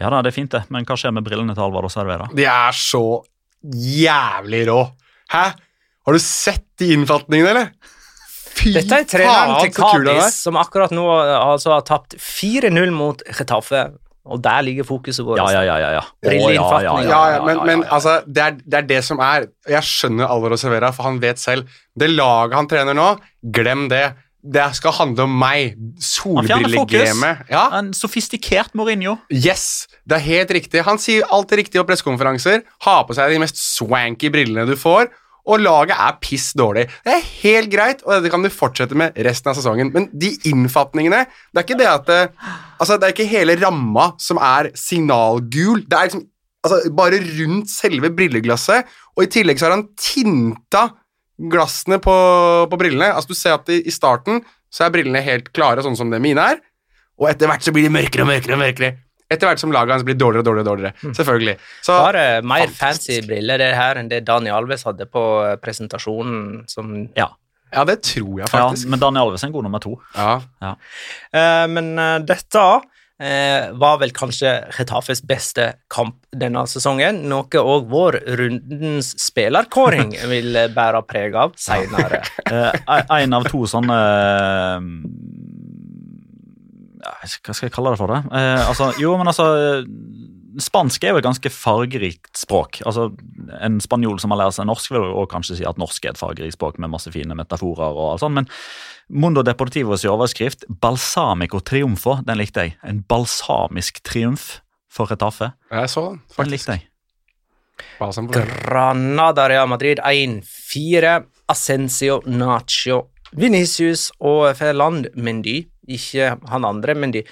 [0.00, 0.64] Ja da, det er fint, det.
[0.72, 2.30] Men hva skjer med brillene til Alvaro Servera?
[2.32, 3.04] De er så
[3.60, 4.80] jævlig rå.
[5.34, 5.46] Hæ?
[6.08, 7.96] Har du sett de innfatningene, eller?
[8.56, 9.76] Fy Dette er treneren til.
[9.76, 13.90] Cádiz, som akkurat nå eh, altså, har tapt 4-0 mot Getafe.
[14.28, 15.40] Og der ligger fokuset vårt.
[15.40, 15.76] Ja, ja, ja.
[15.80, 16.04] ja, ja.
[16.24, 17.08] Brilleinnfatning.
[17.08, 20.56] Ja, ja, men, men altså, det er, det er det som er Jeg skjønner Alvaro
[20.60, 21.68] Severa, for han vet selv.
[21.98, 23.12] Det laget han trener nå,
[23.42, 24.06] glem det.
[24.48, 25.74] Det skal handle om meg.
[25.74, 26.94] Han fjerner fokus.
[27.02, 27.48] Solbrillegamet.
[27.50, 29.16] Ja, En sofistikert Mourinho.
[29.34, 30.84] yes, det er helt riktig.
[30.86, 32.62] Han sier alt det riktige på pressekonferanser.
[32.86, 35.10] Har på seg de mest swanky brillene du får.
[35.48, 36.86] Og laget er piss dårlig.
[37.06, 39.92] Det er helt greit, og dette kan du fortsette med resten av sesongen.
[39.94, 42.22] Men de innfatningene Det er ikke det at det,
[42.78, 45.82] Altså, det er ikke hele ramma som er signalgul.
[45.88, 46.26] Det er liksom
[46.66, 50.84] altså, bare rundt selve brilleglasset, og i tillegg så har han tinta
[51.50, 52.14] glassene på,
[52.70, 53.12] på brillene.
[53.14, 56.20] Altså, du ser at i, i starten så er brillene helt klare, sånn som det
[56.22, 56.62] mine er,
[57.18, 58.92] og etter hvert så blir de mørkere og mørkere og mørkere.
[59.28, 60.92] Etter hvert som laget hans blir dårligere og dårligere.
[60.94, 61.14] dårligere.
[61.18, 61.56] Selvfølgelig.
[61.84, 62.80] Så, Bare mer Fantastisk.
[62.80, 66.62] fancy briller det her enn det Daniel Alves hadde på eh, presentasjonen.
[66.70, 67.28] Som, Ja.
[67.74, 68.88] ja, det tror jeg ja faktisk.
[68.88, 69.98] men Daniel Alves er en god nummer to.
[70.16, 70.38] Ja.
[70.64, 72.62] Eh, men eh, dette
[73.20, 77.20] eh, var vel kanskje Getafes beste kamp denne sesongen.
[77.28, 82.22] Noe òg vår rundens spillerkåring vil eh, bære preg av seinere.
[82.48, 82.72] Eh,
[83.20, 84.86] en av to sånne eh, ja,
[87.22, 88.20] Hva skal jeg kalle det for det?
[88.32, 89.46] Eh, altså, jo, men altså
[90.58, 92.80] Spansk er jo et ganske fargerikt språk.
[92.88, 93.12] Altså,
[93.62, 96.20] En spanjol som har lært seg norsk, vil jo kanskje si at norsk er et
[96.20, 97.94] fargerikt språk med masse fine metaforer.
[97.94, 98.48] og alt sånt, Men
[99.08, 102.76] Mundo Deportivos overskrift 'Balsamico triumfo' den likte jeg.
[102.84, 105.52] En balsamisk triumf for Retafe.
[105.70, 106.38] Jeg så den, faktisk.
[106.38, 106.88] Den likte jeg.
[107.98, 108.46] Det.
[108.66, 111.24] Granada Real Madrid 1-4.
[111.48, 115.62] Ascencio, Nacho, Venicius og Ferland Mendy.
[115.88, 117.22] Ikke han andre Mendy.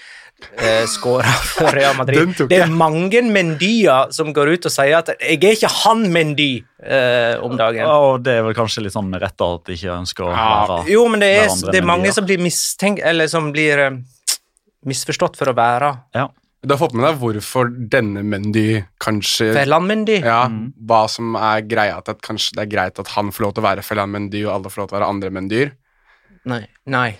[0.56, 2.34] Eh, Skåra for Real Madrid.
[2.48, 6.64] Det er mange Mendyer som går ut og sier at 'jeg er ikke han Mendy'
[6.82, 7.86] eh, om dagen.
[7.88, 10.48] Og det er vel kanskje litt sånn med rette at de ikke ønsker å Ja,
[10.68, 13.96] være Jo, men det er, det er mange som blir mistenkt Eller som blir eh,
[14.84, 16.28] misforstått for å være Ja.
[16.66, 20.16] Du har fått med deg hvorfor denne Mendy kanskje Ferland Mendy.
[20.18, 23.54] Ja, hva som er greia at, at kanskje det er greit at han får lov
[23.54, 25.70] til å være Felan Mendy, og alle får lov til å være andre Mendyr.
[26.50, 26.64] Nei.
[26.90, 27.10] Nei.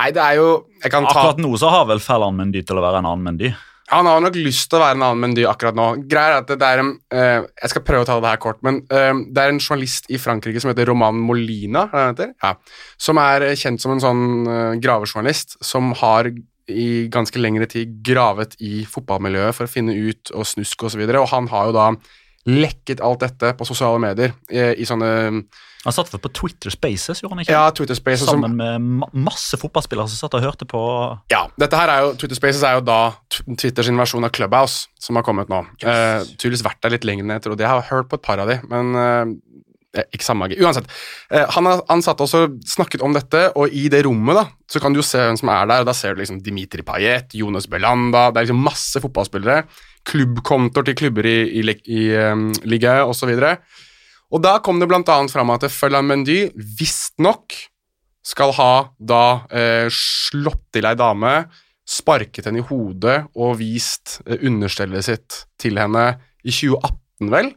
[0.00, 0.48] Nei, det er jo
[0.82, 3.24] Jeg kan ta Akkurat nå så har vel Fellan Mendy til å være en annen
[3.28, 3.52] Mendy.
[3.92, 5.86] Han har nok lyst til å være en annen Mendy akkurat nå.
[6.08, 8.62] Greier er at det er en uh, Jeg skal prøve å ta det her kort,
[8.64, 12.32] men uh, det er en journalist i Frankrike som heter Roman Molina, er heter?
[12.42, 12.54] Ja.
[12.96, 16.32] som er eh, kjent som en sånn uh, gravejournalist som har
[16.72, 20.94] i ganske lengre tid gravet i fotballmiljøet for å finne ut og snusk osv., og,
[20.94, 21.90] så videre, og han har jo da
[22.48, 25.10] lekket alt dette på sosiale medier i, i sånne
[25.84, 27.54] Han satt vel på Twitter Spaces, gjorde han ikke?
[27.54, 30.80] ja, Twitter Spaces som Sammen med ma masse fotballspillere som satt og hørte på.
[31.32, 35.20] Ja, dette her er jo, Twitter Spaces er jo da Twitters versjon av Clubhouse, som
[35.20, 35.62] har kommet nå.
[35.84, 37.66] Eh, tydeligvis vært der litt lenger enn jeg trodde.
[37.66, 39.34] Jeg har hørt på et par av de, men eh,
[40.02, 40.48] ikke samme.
[40.58, 40.90] Uansett.
[41.30, 44.44] Eh, han, har, han satt også og snakket om dette, og i det rommet da,
[44.70, 45.84] så kan du jo se hvem som er der.
[45.84, 49.64] og Da ser du liksom Dimitri Payet, Jonas Belanda, det er liksom masse fotballspillere.
[50.08, 53.30] Klubbkontoer til klubber i, i, i um, ligaen osv.
[54.32, 57.56] Og da kom det annet fram at Følland Mendy visstnok
[58.24, 61.34] skal ha da eh, slått til ei dame,
[61.84, 67.52] sparket henne i hodet og vist eh, understellet sitt til henne i 2018, vel?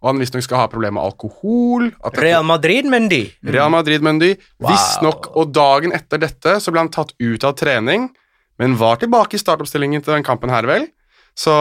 [0.00, 1.90] Og han visstnok skal ha problemer med alkohol.
[2.16, 3.26] Real Madrid Mendy.
[3.44, 4.32] Real Madrid Mendy.
[4.60, 4.70] Wow.
[4.72, 8.08] Visstnok, og dagen etter dette så ble han tatt ut av trening,
[8.60, 10.86] men var tilbake i startoppstillingen til den kampen her, vel?
[11.36, 11.52] Så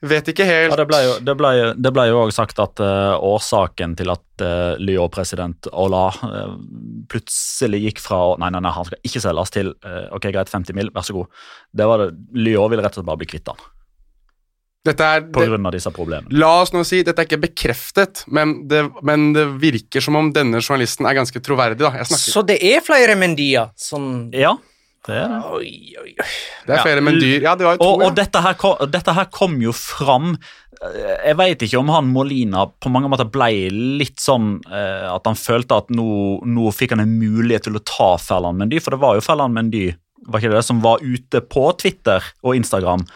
[0.00, 2.80] vet ikke helt Ja, det ble jo, det ble, det ble jo også sagt at
[2.82, 6.54] uh, årsaken til at uh, Lyon-president Ola uh,
[7.10, 10.76] plutselig gikk fra Nei, nei, nei, han skal ikke selges til eh, Ok, greit, 50
[10.76, 11.44] mil, vær så god.
[11.74, 12.08] Det var det,
[12.38, 13.60] Lyon ville rett og slett bare bli kvitt han
[14.86, 16.32] Dette er, på det, grunn av disse problemene.
[16.40, 20.30] La oss nå si, dette er ikke bekreftet, men det, men det virker som om
[20.32, 21.82] denne journalisten er ganske troverdig.
[21.82, 21.90] da.
[22.00, 22.08] Jeg.
[22.16, 23.66] Så det er flere Mendia?
[23.76, 24.54] som Ja,
[25.08, 25.38] det er det.
[25.56, 25.70] Oi,
[26.02, 26.26] oi, oi.
[26.66, 26.82] Det er Ja.
[26.84, 27.40] flere Mendyr.
[27.42, 27.88] Ja, det var jo to.
[27.94, 31.88] Og, og dette, her kom, dette her kom jo fram eh, Jeg vet ikke om
[31.94, 33.48] han Molina på mange måter ble
[34.00, 36.06] litt sånn eh, at han følte at nå,
[36.44, 39.56] nå fikk han en mulighet til å ta Ferland Mendy, for det var jo Ferland
[39.56, 39.88] Mendy
[40.28, 43.06] var ikke det, som var ute på Twitter og Instagram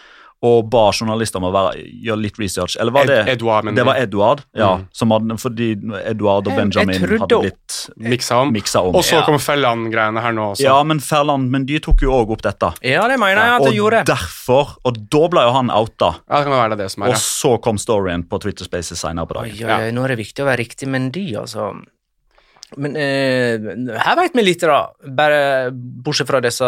[0.45, 2.75] og ba journalister om å være, gjøre litt research.
[2.79, 3.97] Eller var Ed- det Edouard, men Det var?
[4.03, 4.69] Edward, ja.
[4.77, 4.85] Mm.
[4.93, 5.69] Som hadde, fordi
[6.05, 7.77] Edward og Jeg- jeg Benjamin hadde blitt
[8.13, 8.53] Miksa om.
[8.53, 8.95] miksa om.
[8.95, 9.25] Og så ja.
[9.25, 10.63] kom Felland-greiene her nå også.
[10.67, 12.71] ja, men Ferland, men de tok jo òg opp dette.
[12.85, 16.11] Ja, det mener jeg at og det Og derfor, og da ble jo han outa.
[16.29, 19.25] Ja, det kan være det, som er Og så kom storyen på Twitter Spaces senere
[19.27, 19.69] på Oi, dagen.
[19.69, 21.73] oi, oi, nå er det viktig å være riktig med de, altså.
[22.77, 23.57] Men eh,
[24.01, 24.87] her veit vi litt, da.
[25.15, 26.65] Bare bortsett fra disse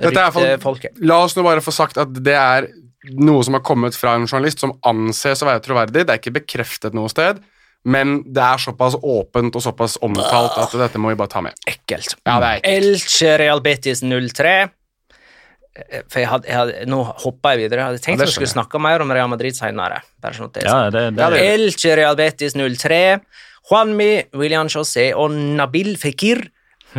[0.00, 0.98] Er ryktefolket.
[1.00, 2.68] La oss nå bare få sagt at det er
[3.14, 6.04] noe som har kommet fra en journalist som anses å være troverdig.
[6.06, 7.38] Det er ikke bekreftet noe sted,
[7.88, 11.54] men det er såpass åpent og såpass omtalt at dette må vi bare ta med.
[11.70, 12.16] Ekkelt.
[12.26, 12.74] Ja, det er ekkelt.
[12.74, 14.56] Elche Real Betis 03.
[15.78, 17.84] Eh, For jeg hadde, jeg hadde, nå hoppa jeg videre.
[17.84, 20.02] Jeg hadde tenkt Ja, at vi skulle snakke mer om Real Madrid senere.
[20.20, 23.20] Bare sånn at det er Ja, det, det, det- Elche Real Betis 03.
[23.70, 26.48] Juanmi, William José og Nabil Fikir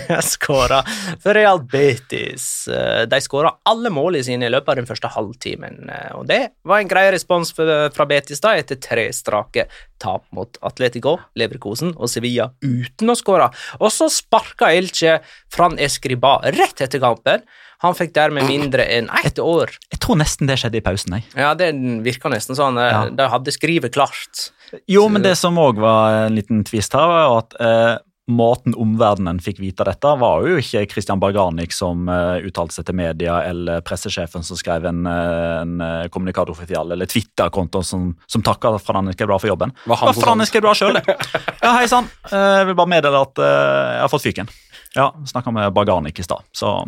[0.32, 0.80] skåra
[1.22, 2.68] for Real Betis.
[2.68, 5.88] Eh, De skåra alle målene sine i løpet av den første halvtimen.
[5.90, 9.66] eh, Og det var en grei respons fra Betis da, etter tre strake
[10.02, 13.50] tap mot Atletico, Leverkosen og Sevilla uten å skåre.
[13.80, 15.20] Og så sparka Elche
[15.52, 17.44] Fran Escriba rett etter kampen.
[17.82, 19.72] Han fikk dermed mindre enn ett år.
[19.90, 21.16] jeg tror nesten det skjedde i pausen.
[21.18, 21.24] Jeg.
[21.34, 21.72] Ja, det
[22.06, 22.78] virka nesten sånn.
[22.78, 23.08] eh, Ja.
[23.10, 24.50] De hadde skrivet klart.
[24.88, 27.98] Jo, men det som òg var en liten tvist her, var at eh,
[28.30, 32.98] måten omverdenen fikk vite dette, var jo ikke Christian Barganik som uh, uttalte seg til
[32.98, 38.44] media, eller pressesjefen som skrev en, eh, en eh, kommunikator offisial, eller Twitter-konto som, som
[38.46, 39.74] takka Fran Eskedra for jobben.
[39.86, 41.16] Var han Det som var Fran sa sjøl, det.
[41.64, 42.08] Ja, hei sann.
[42.30, 44.50] Uh, Jeg vil bare meddele at uh, jeg har fått fyken.
[44.94, 46.82] Ja, snakka med Barganik i stad, så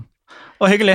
[0.63, 0.95] Og hyggelig.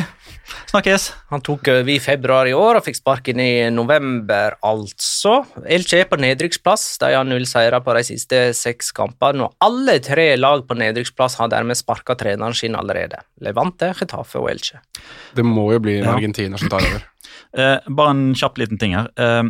[0.70, 1.10] Snakkes.
[1.30, 5.42] Han tok over i februar i år og fikk sparken i november, altså.
[5.68, 6.86] Elche er på nedrykksplass.
[7.04, 11.38] De har null seire på de siste seks kampene, og alle tre lag på nedrykksplass
[11.42, 13.20] har dermed sparka treneren sin allerede.
[13.46, 14.82] Levante, Getafe og Elche.
[15.38, 16.16] Det må jo bli en Ja.
[16.16, 17.04] argentiner som tar over.
[17.58, 19.08] Eh, bare en kjapp liten ting her.
[19.18, 19.44] Eh,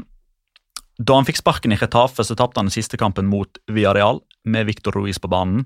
[1.03, 4.67] da han fikk sparken i Retafe, så tapte han den siste kampen mot Villarreal med
[4.69, 5.65] Victor Ruiz på banen.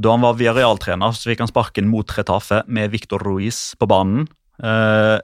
[0.00, 4.28] Da han var Villarreal-trener, så fikk han sparken mot Retafe med Victor Ruiz på banen.
[4.62, 5.18] Eh,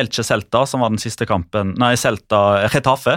[0.00, 3.16] Elche Celta, som var den siste kampen Nei, Celta Retafe,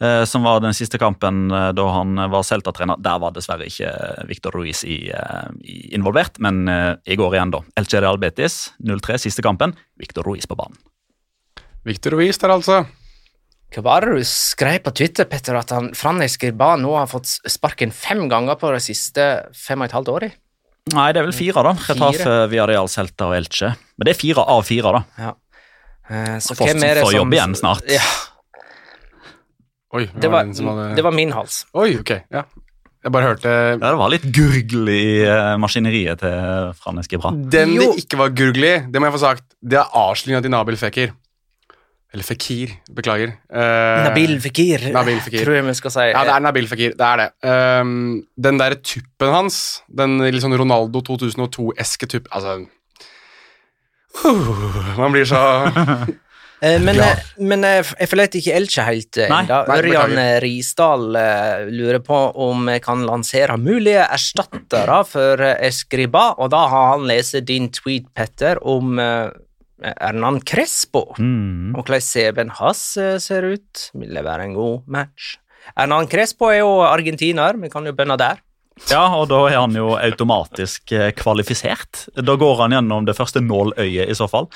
[0.00, 3.00] eh, som var den siste kampen eh, da han var Celta-trener.
[3.00, 3.92] Der var dessverre ikke
[4.28, 7.64] Victor Ruiz i, eh, i, involvert, men eh, i går igjen, da.
[7.80, 9.76] Elche Real Betis 0-3, siste kampen.
[10.00, 10.76] Victor Ruiz på banen.
[11.88, 12.84] Victor Ruiz der, altså.
[13.70, 17.30] Hva var det du skrev på Twitter, Petter, at han Fran Escriba nå har fått
[17.46, 20.34] sparken fem ganger på de siste fem og et halvt årene?
[20.96, 21.74] Nei, det er vel fire, da.
[21.86, 23.68] Retafe, Viareal, Celta og Elche.
[23.94, 25.02] Men det er fire av fire, da.
[25.22, 25.34] Ja.
[26.10, 27.86] Eh, Så Får- hvem er det får som jobbe igjen snart.
[27.86, 28.02] Ja,
[29.92, 30.94] Oi, det var, den som hadde...
[30.94, 31.64] det var min hals.
[31.74, 32.44] Oi, ok, ja.
[33.00, 37.32] Jeg bare hørte Ja, det var litt gurgel i eh, maskineriet til Franes Eskibra.
[37.50, 37.86] Den Jo.
[37.88, 40.78] det ikke var gurgel i, det må jeg få sagt, det er avsløringa til Nabil
[40.78, 41.14] Fekir.
[42.10, 43.36] Eller Fekir, beklager.
[43.46, 45.44] Uh, Nabil Fikir, Nabil Fekir.
[45.46, 46.06] tror jeg vi skal si.
[46.10, 46.96] Ja, det er Nabil Fekir.
[46.98, 47.28] Det er det.
[47.46, 47.92] Um,
[48.34, 52.56] den derre tuppen hans, den litt sånn Ronaldo 2002-eske tupp Altså
[54.26, 55.38] uh, Man blir så
[56.60, 57.06] Eh, Men, Ja.
[57.14, 59.60] eh, men jeg forlater ikke Elche helt ennå.
[59.72, 61.06] Ørjan Risdal
[61.72, 67.06] lurer på om jeg kan lansere mulige erstattere for Eskriba, Escriba, og da har han
[67.08, 68.92] lest din tweet, Petter, om
[69.80, 71.06] Hernan Crespo.
[71.18, 71.74] Mm.
[71.74, 73.86] Og hvordan CV-en hans eh, ser ut.
[73.96, 75.38] Vil det være en god match?
[75.76, 78.40] Ernan Crespo er jo argentiner, vi kan jo bønne der.
[78.88, 82.06] Ja, og da er han jo automatisk eh, kvalifisert.
[82.16, 84.48] Da går han gjennom det første nåløyet, i så fall.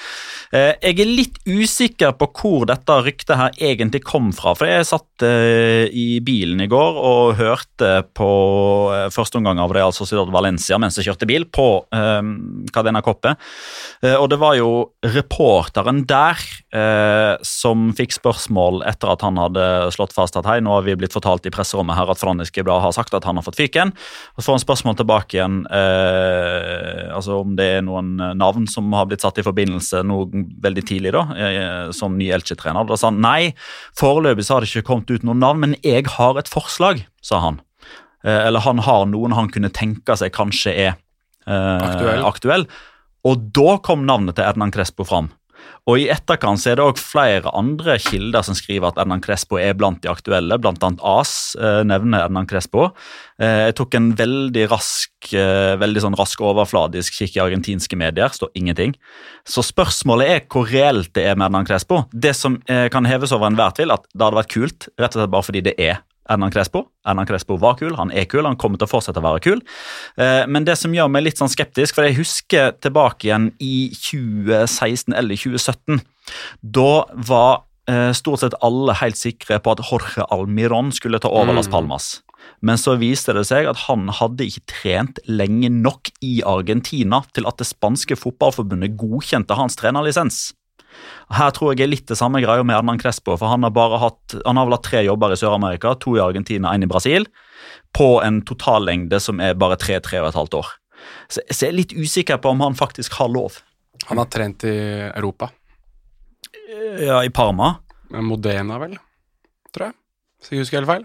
[0.55, 4.55] Eh, jeg er litt usikker på hvor dette ryktet her egentlig kom fra.
[4.57, 8.31] For jeg satt eh, i bilen i går og hørte på
[9.15, 11.67] første omgang av Real Sociedad Valencia mens jeg kjørte bil, på
[12.75, 13.35] Cadena Coppe.
[14.19, 14.71] Og det var jo
[15.05, 16.41] reporteren der
[17.47, 21.15] som fikk spørsmål etter at han hadde slått fast at hei, nå har vi blitt
[21.15, 23.95] fortalt i presserommet her at Franniske Blad har sagt at han har fått fyken.
[24.35, 29.07] Og får en spørsmål tilbake igjen eh, altså om det er noen navn som har
[29.11, 30.27] blitt satt i forbindelse noe
[30.65, 32.87] veldig tidlig da, eh, som ny Elche-trener.
[32.89, 33.53] Da sa han nei,
[33.99, 37.43] foreløpig så har det ikke kommet ut noen navn, men jeg har et forslag, sa
[37.45, 37.61] han.
[38.25, 42.25] Eh, eller han har noen han kunne tenke seg kanskje er eh, Aktuell.
[42.25, 42.69] aktuell.
[43.25, 45.31] Og da kom navnet til Ednan Crespo fram.
[45.85, 49.59] Og I etterkant så er det også flere andre kilder som skriver at Ednan Crespo
[49.61, 50.57] er blant de aktuelle.
[50.61, 52.87] Blant annet AS eh, nevner Ednan Crespo.
[53.37, 58.33] Eh, jeg tok en veldig rask eh, veldig sånn rask overfladisk kikk i argentinske medier.
[58.33, 58.97] står ingenting.
[59.45, 62.07] Så spørsmålet er hvor reelt det er med Ednan Crespo.
[62.13, 65.33] Det som kan heves over enhver tvil, at det hadde vært kult rett og slett
[65.35, 66.01] bare fordi det er
[66.31, 66.87] Ernan Crespo.
[67.07, 69.61] Ernan Crespo var kul, han er kul, han kommer til å fortsette å være kul.
[70.17, 73.91] Eh, men det som gjør meg litt sånn skeptisk, for jeg husker tilbake igjen i
[73.99, 76.03] 2016 eller 2017,
[76.65, 81.53] Da var eh, stort sett alle helt sikre på at Jorge Almiron skulle ta over
[81.53, 81.57] Mm.
[81.57, 82.23] Las Palmas.
[82.65, 87.47] Men så viste det seg at han hadde ikke trent lenge nok i Argentina til
[87.47, 90.55] at det spanske fotballforbundet godkjente hans trenerlisens.
[91.35, 93.99] Her tror jeg er litt det samme greia med Hernan Crespo, for han har bare
[94.03, 97.27] hatt, han har vel hatt tre jobber i Sør-Amerika, to i Argentina, én i Brasil,
[97.97, 100.73] på en totallengde som er bare tre-tre og et halvt år.
[101.29, 103.61] Så, så jeg er litt usikker på om han faktisk har lov.
[104.11, 104.75] Han har trent i
[105.15, 105.51] Europa.
[107.01, 107.77] Ja, i Parma.
[108.15, 108.97] Modena, vel,
[109.75, 109.97] tror jeg.
[110.41, 111.05] Hvis jeg husker helt feil.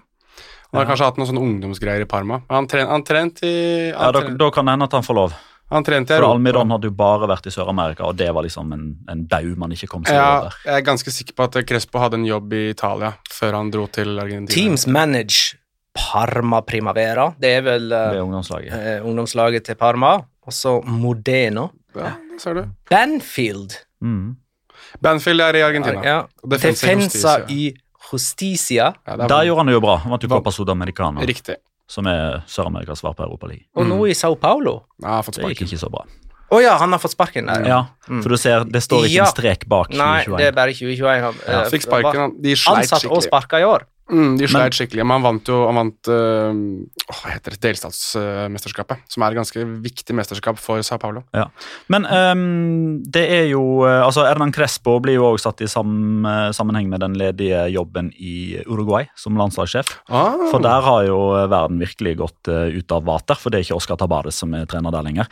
[0.70, 0.90] Han har Ja.
[0.92, 2.42] kanskje hatt noen sånne ungdomsgreier i Parma.
[2.50, 5.34] Han, trent, han trent i Ja, da, da kan det hende at han får lov.
[5.70, 8.72] Han trente i For Almiron hadde jo bare vært i Sør-Amerika, og det var liksom
[8.74, 10.56] en, en bau man ikke kom seg Ja, over.
[10.66, 13.86] jeg er ganske sikker på at Crespo hadde en jobb i Italia før han dro
[13.88, 14.56] til Argentina.
[14.56, 15.58] Teams manage
[15.96, 17.30] Parma Primavera.
[17.40, 18.74] Det er vel eh, Det er ungdomslaget.
[18.74, 20.16] eh, ungdomslaget til Parma.
[20.50, 21.68] Og så Modeno.
[21.96, 22.64] Ja, det ser du.
[22.90, 23.76] Banfield.
[24.02, 24.36] Mm.
[25.04, 26.02] Banfield er i Argentina.
[26.02, 26.16] Ja.
[26.22, 26.48] ja.
[26.50, 27.74] Defensa Defensa i
[28.12, 28.94] Justicia.
[29.06, 29.98] Ja, er Der gjorde han det jo bra.
[30.02, 31.56] Han vant jo Copa Sudamericana, Riktig.
[31.90, 33.66] Som er Sør-Amerikas svar på Europaligaen.
[33.76, 34.84] Og nå i Sao Paulo.
[35.02, 36.06] Ja, har fått Det gikk ikke så bra.
[36.50, 37.66] Å ja, han har fått sparken der.
[37.70, 39.26] Ja, for du ser, det står ikke Ja.
[39.28, 40.00] en strek bak 2021.
[40.02, 41.22] Nei, det er bare 2021.
[41.22, 42.34] Han, Ja, Fikk sparken.
[42.42, 42.96] De sleit skikkelig.
[42.96, 43.86] Ansatt og sparka i år.
[44.10, 46.62] Mm, de sleit skikkelig, men han vant jo han vant, øh,
[47.10, 51.22] hva heter det, delstatsmesterskapet, som er et ganske viktig mesterskap for Sao Paulo.
[51.94, 56.26] Men øhm, det er jo eh, Altså, Ernan Crespo blir jo også satt i sam,
[56.26, 59.92] eh, sammenheng med den ledige jobben i Uruguay som landslagssjef.
[60.10, 61.20] Ah, For der har jo
[61.52, 64.94] verden virkelig gått ut av vater, for det er ikke Oscar Tabares som er trener
[64.94, 65.30] der lenger.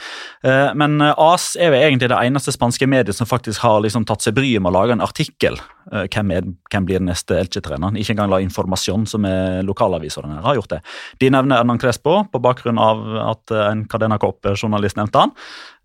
[0.78, 4.36] Men AS er jo egentlig det eneste spanske mediet som faktisk har liksom tatt seg
[4.38, 5.58] bryet med å lage en artikkel.
[5.88, 7.98] Hvem, er, hvem blir den neste Elche-treneren?
[8.00, 8.67] Ikke engang La Informasjon,
[9.08, 10.82] som er lokalaviser den her, har gjort det.
[11.22, 15.32] De nevner Hernan Crespo på bakgrunn av at eh, en Cadena Cop-journalist nevnte han.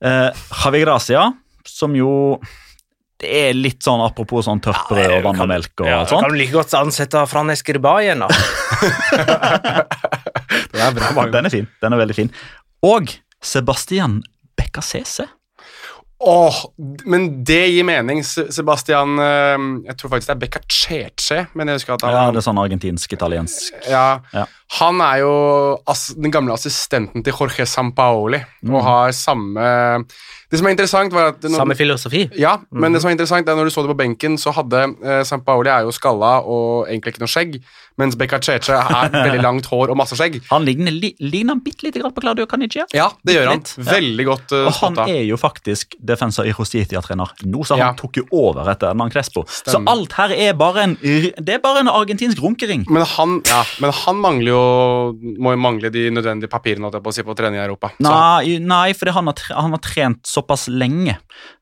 [0.03, 0.28] Eh,
[0.64, 1.28] Javi Gracia,
[1.68, 2.12] som jo
[3.22, 6.24] det er litt sånn apropos sånn tørt brød og vann og melk og Ja, sånn.
[6.24, 8.28] Kan du like godt ansette Fran Eskerba igjen, da?
[10.72, 11.68] Den er bra, Den er fin.
[11.85, 12.33] Den er veldig fin.
[12.83, 14.20] Og Sebastian
[14.59, 15.28] Beccasese.
[16.23, 16.55] Åh,
[17.11, 18.20] men det gir mening.
[18.25, 22.39] Sebastian øh, Jeg tror faktisk det er Beccacece, men jeg husker at han Ja, det
[22.43, 23.73] er sånn argentinsk-italiensk.
[23.91, 24.45] Ja, Ja.
[24.79, 25.33] Han er jo
[26.16, 28.75] den gamle assistenten til Jorge Sampaoli Mm.
[28.79, 30.05] og har samme
[30.53, 32.26] Det som er interessant, var at når, Samme filosofi.
[32.38, 34.82] Ja, men det som er interessant er når du så det på benken, så hadde
[35.00, 37.55] eh, Sampaoli er jo skalla og egentlig ikke noe skjegg,
[38.00, 40.36] mens Beccacece er veldig langt hår og masse skjegg.
[40.50, 42.84] Han ligner, li, ligner han bitte lite grann på Claudio Canigia.
[42.92, 43.62] Ja, det gjør han.
[43.64, 43.86] Litt, ja.
[43.94, 45.07] Veldig godt uh, Og han spotta.
[45.16, 47.90] er jo faktisk Defensa i Justitia-trener nå, så han Ja.
[47.98, 49.46] tok jo over etter Hernan Crespo.
[49.48, 52.84] Så alt her er bare en, det er bare en argentinsk runkering.
[52.92, 54.62] Men han, ja, men han mangler jo
[55.42, 57.92] må jo mangle de nødvendige papirene på å si, på trening i Europa.
[57.96, 61.16] Så- Nei, nei for han har, han har trent såpass lenge.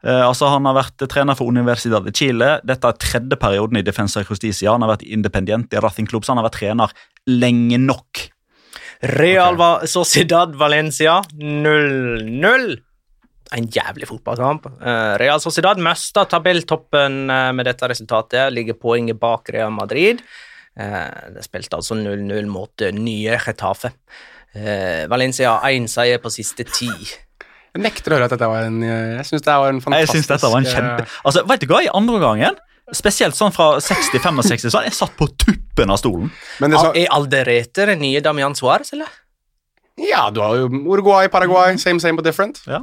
[0.05, 2.59] Eh, altså Han har vært trener for Universidad de Chile.
[2.67, 4.73] Dette er tredje perioden i Defensa Justicia.
[4.73, 6.95] Han har vært independent i Racing Club, så han har vært trener
[7.29, 8.27] lenge nok.
[9.01, 9.89] Real okay.
[9.89, 12.77] Sociedad Valencia 0-0.
[13.51, 14.69] En jævlig fotballkamp.
[14.79, 18.53] Eh, Real Sociedad mista tabelltoppen eh, med dette resultatet.
[18.55, 20.21] Ligger poenget bak Real Madrid.
[20.77, 23.95] Eh, Det spilte altså 0-0 mot nye Getafe.
[24.55, 26.91] Eh, Valencia har én seier på siste ti.
[27.75, 30.27] Jeg nekter å høre at dette var en Jeg syns det var en Jeg synes
[30.31, 31.07] dette var en kjempe...
[31.25, 32.57] Altså, vet du hva, I andre gangen,
[32.97, 36.31] spesielt sånn fra 60-65, så hadde jeg satt på tuppen av stolen.
[36.59, 39.11] Men det så, Er Alderete den nye Damian Suárez, eller?
[40.01, 42.63] ja, du har jo Uruguay, Paraguay, same same but different.
[42.67, 42.81] Ja.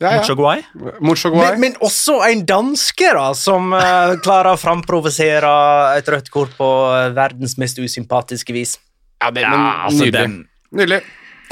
[0.00, 0.34] Ja, Mucho ja.
[0.34, 0.62] guay.
[1.04, 1.52] Mucho guay.
[1.52, 5.52] Men, men også en danske da, som uh, klarer å framprovosere
[6.00, 8.78] et rødt kort på eh, verdens mest usympatiske vis.
[9.22, 10.22] Ja, det, men altså, nydelig.
[10.24, 10.40] den-
[10.72, 11.02] Nydelig.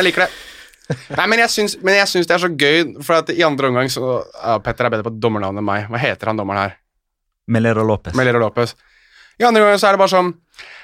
[0.01, 0.31] Jeg liker det.
[1.19, 3.71] Nei, men jeg syns, men jeg syns det er så gøy, for at i andre
[3.71, 5.89] omgang så ja, Petter er bedre på dommernavn enn meg.
[5.91, 6.77] Hva heter han dommeren her?
[7.51, 8.15] Melero Lopez.
[8.19, 8.77] Melero Lopez.
[9.41, 10.35] I andre omgang så er det bare sånn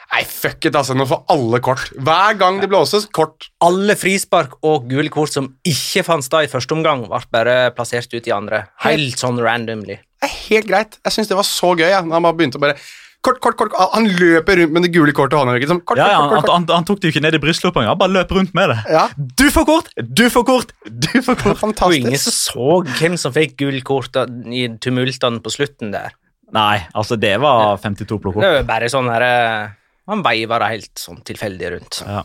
[0.06, 0.94] Nei, fuck it, altså.
[0.94, 1.88] Nå får alle kort.
[2.06, 3.48] Hver gang det blåses, kort.
[3.66, 8.14] Alle frispark og gule kort som ikke fant sted i første omgang, ble bare plassert
[8.14, 8.62] ut i andre.
[8.84, 9.98] Helt sånn randomly.
[9.98, 10.94] Det er helt greit.
[11.02, 11.88] Jeg syns det var så gøy.
[11.90, 12.04] Ja.
[12.06, 12.78] Når han bare begynte å bare
[13.26, 13.72] Kort, kort, kort.
[13.94, 15.56] Han løper rundt med det gule kortet i hånda.
[15.58, 15.80] Liksom.
[15.82, 17.40] Kort, Ja, ja, kort, han, kort, kort, han, han tok det jo ikke ned i
[17.42, 17.96] brystlompa engang.
[17.96, 18.76] Han bare løp rundt med det.
[18.94, 19.06] Ja.
[19.16, 19.90] Du får kort!
[20.20, 20.70] Du får kort!
[20.86, 21.64] Du får kort!
[21.88, 22.52] Og ingen Fantastisk.
[22.54, 24.20] så hvem som fikk gult kort
[24.54, 26.14] i tumultene på slutten der.
[26.54, 29.72] Nei, altså, det var 52 plukk Det var bare sånn her eh,
[30.06, 31.98] Han veiva det helt sånn tilfeldig rundt.
[32.06, 32.20] Ja.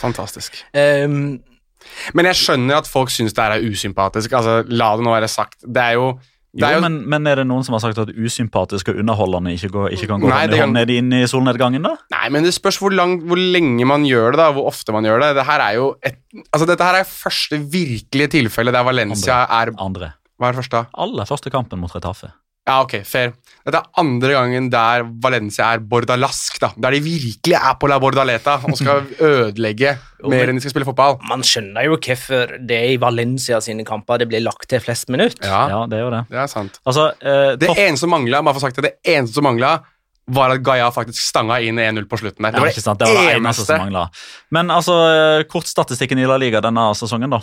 [0.00, 0.58] Fantastisk.
[0.74, 1.38] Um,
[2.16, 4.34] Men jeg skjønner at folk syns det her er usympatisk.
[4.36, 5.60] Altså, La det nå være sagt.
[5.62, 6.10] Det er jo,
[6.58, 9.68] Jo, jo men, men er det noen som har sagt at usympatisk og underholdende ikke,
[9.70, 11.92] går, ikke kan gå Nei, hånd i kan- hånd ned inn i solnedgangen, da?
[12.10, 15.06] Nei, men det spørs hvor, lang, hvor lenge man gjør det, da, hvor ofte man
[15.06, 15.28] gjør det.
[15.36, 16.18] Dette her er jo et,
[16.50, 20.12] altså Dette her er første virkelige tilfelle der Valencia er Andre.
[20.40, 20.82] Hva er det første?
[21.06, 22.32] Aller første kampen mot Retafe.
[22.70, 23.32] Ja, ok, fair.
[23.66, 26.70] Dette er andre gangen der Valencia er bordalask, da.
[26.80, 29.96] Der de virkelig er på la bordaleta og skal ødelegge
[30.30, 31.18] mer enn de skal spille fotball.
[31.28, 35.10] Man skjønner jo hvorfor det er i Valencia sine kamper det blir lagt til flest
[35.12, 35.40] minutt.
[35.44, 36.22] Ja, Ja, det er jo det.
[36.30, 36.78] det er sant.
[36.86, 39.74] Altså, eh, Det eneste som mangla, bare for sagt det, det eneste som mangla,
[40.34, 42.58] var at Gaia faktisk stanga inn 1-0 på slutten der.
[42.58, 43.00] Ja, ikke sant?
[43.02, 44.04] Det var det eneste som mangla.
[44.54, 47.42] Men altså, eh, kortstatistikken i La Liga denne sesongen, da.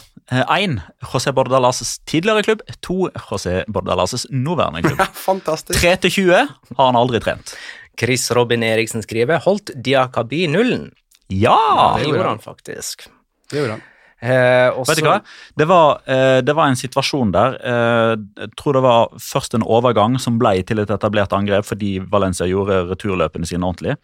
[0.57, 0.79] Én
[1.11, 2.63] José Bordalas' tidligere klubb.
[2.87, 5.03] To José Bordalas' nåværende klubb.
[5.29, 5.79] Fantastisk.
[5.79, 7.55] 3 til 20 har han aldri trent.
[7.97, 10.91] Chris Robin Eriksen skriver holdt Diakabi nullen.
[11.33, 11.97] Ja!
[11.97, 13.07] det gjorde han faktisk.
[13.51, 13.85] Det gjorde han.
[14.17, 14.95] Eh, også...
[14.95, 15.17] Vet du hva?
[15.59, 17.57] Det var, eh, det var en situasjon der.
[17.61, 21.97] Eh, jeg tror det var først en overgang som ble til et etablert angrep fordi
[22.11, 23.97] Valencia gjorde returløpene sine ordentlig.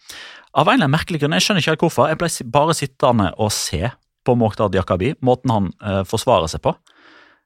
[0.53, 3.31] Av en eller annen merkelig grunn, jeg skjønner ikke helt hvorfor, jeg ble bare sittende
[3.41, 3.89] og se
[4.23, 6.75] på Mokhtar Diakabi, måten han eh, forsvarer seg på.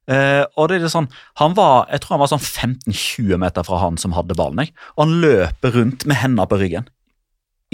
[0.07, 1.09] Eh, og det er litt sånn,
[1.41, 4.63] han var, Jeg tror han var sånn 15-20 meter fra han som hadde ballen.
[4.63, 4.75] Jeg.
[4.95, 6.87] Og han løper rundt med hendene på ryggen.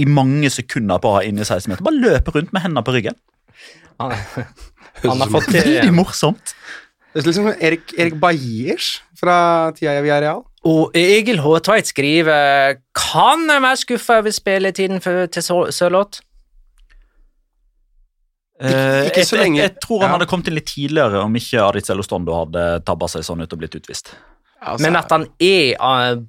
[0.01, 1.85] I mange sekunder på inn i 16 meter.
[1.85, 3.17] Bare løper rundt med hendene på ryggen.
[3.99, 4.11] Han,
[5.03, 6.55] han har fått til Veldig morsomt.
[7.13, 9.35] Det er liksom som Erik, Erik Bajiers fra
[9.77, 10.41] tida i Villarreal.
[10.65, 11.57] Og Egil H.
[11.67, 16.21] Tveit skriver Kan jeg være skuffa over spilletiden for, til Sør- Sørloth?
[18.63, 19.59] Eh, ikke så jeg, lenge.
[19.59, 20.17] jeg, jeg tror han Ja.
[20.17, 23.59] hadde kommet inn litt tidligere om ikke Aritz Elostondo hadde tabba seg sånn ut og
[23.59, 24.13] blitt utvist.
[24.63, 26.21] Altså, Men at han er eh,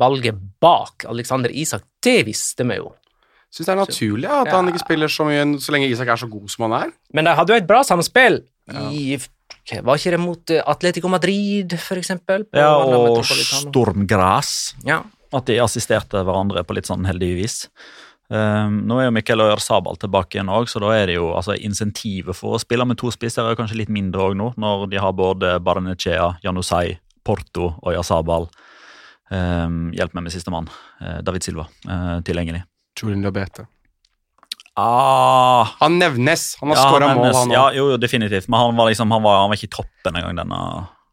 [0.00, 2.90] valget bak Alexander Isak, det visste vi jo.
[3.48, 6.20] Syns det er naturlig ja, at han ikke spiller så mye så lenge Isak er
[6.20, 6.94] så god som han er.
[7.16, 8.42] Men de hadde jo et bra samspill
[8.92, 12.44] i Var ikke det mot eh, Atletico Madrid, eksempel?
[12.56, 13.22] Ja, og?
[13.24, 14.74] Stormgras.
[14.84, 15.00] Ja.
[15.32, 17.62] At de assisterte hverandre på litt sånn heldig vis.
[18.28, 21.30] Um, nå er jo Mikkel Øyer Sabal tilbake igjen òg, så da er det jo
[21.32, 24.84] altså insentivet for å spille med to spisser er kanskje litt mindre òg nå, når
[24.92, 28.50] de har både Baranechea, Janusai, Porto og Yasabal.
[29.32, 30.68] Um, hjelp meg med sistemann,
[31.00, 32.66] uh, David Silva, uh, tilgjengelig.
[33.02, 33.66] Julian Labete.
[34.78, 36.56] Ah, Han nevnes.
[36.60, 37.54] Han har ja, skåra mål, han òg.
[37.56, 40.18] ja, jo, jo, definitivt, men han var liksom, han var, han var ikke i toppen
[40.20, 40.60] engang denne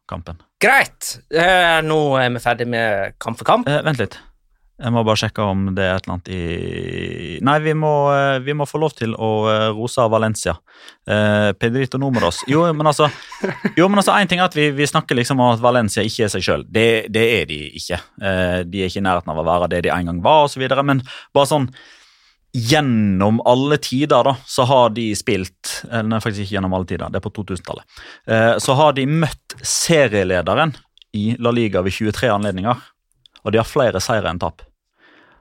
[0.10, 0.38] kampen.
[0.62, 1.16] Greit.
[1.34, 3.68] Eh, nå er vi ferdig med kamp for kamp.
[3.70, 4.20] Eh, vent litt.
[4.76, 8.42] Jeg må bare sjekke om det er et eller annet i Nei, vi må, eh,
[8.44, 10.58] vi må få lov til å eh, rose Valencia.
[11.08, 13.08] Eh, Pedrito Números Jo, men altså
[13.80, 16.28] Jo, men altså, en ting er at vi, vi snakker liksom om at Valencia ikke
[16.28, 16.66] er seg sjøl.
[16.68, 18.02] Det, det er de ikke.
[18.20, 20.66] Eh, de er ikke i nærheten av å være det de en gang var, osv.
[20.84, 21.06] Men
[21.36, 21.70] bare sånn
[22.56, 27.20] Gjennom alle tider da, så har de spilt Nei, faktisk ikke gjennom alle tider, det
[27.20, 27.84] er på 2000-tallet.
[28.32, 30.72] Eh, så har de møtt serielederen
[31.20, 32.80] i La Liga ved 23 anledninger.
[33.46, 34.66] Og de har flere seire enn tap.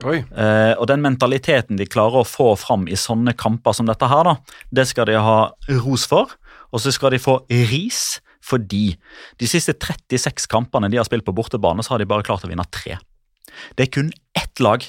[0.04, 4.28] Eh, og den mentaliteten de klarer å få fram i sånne kamper som dette her,
[4.28, 5.38] da, det skal de ha
[5.84, 6.34] ros for.
[6.74, 8.98] Og så skal de få ris fordi
[9.40, 12.50] de siste 36 kampene de har spilt på bortebane, så har de bare klart å
[12.50, 12.98] vinne tre.
[13.78, 14.84] Det er kun ett lag.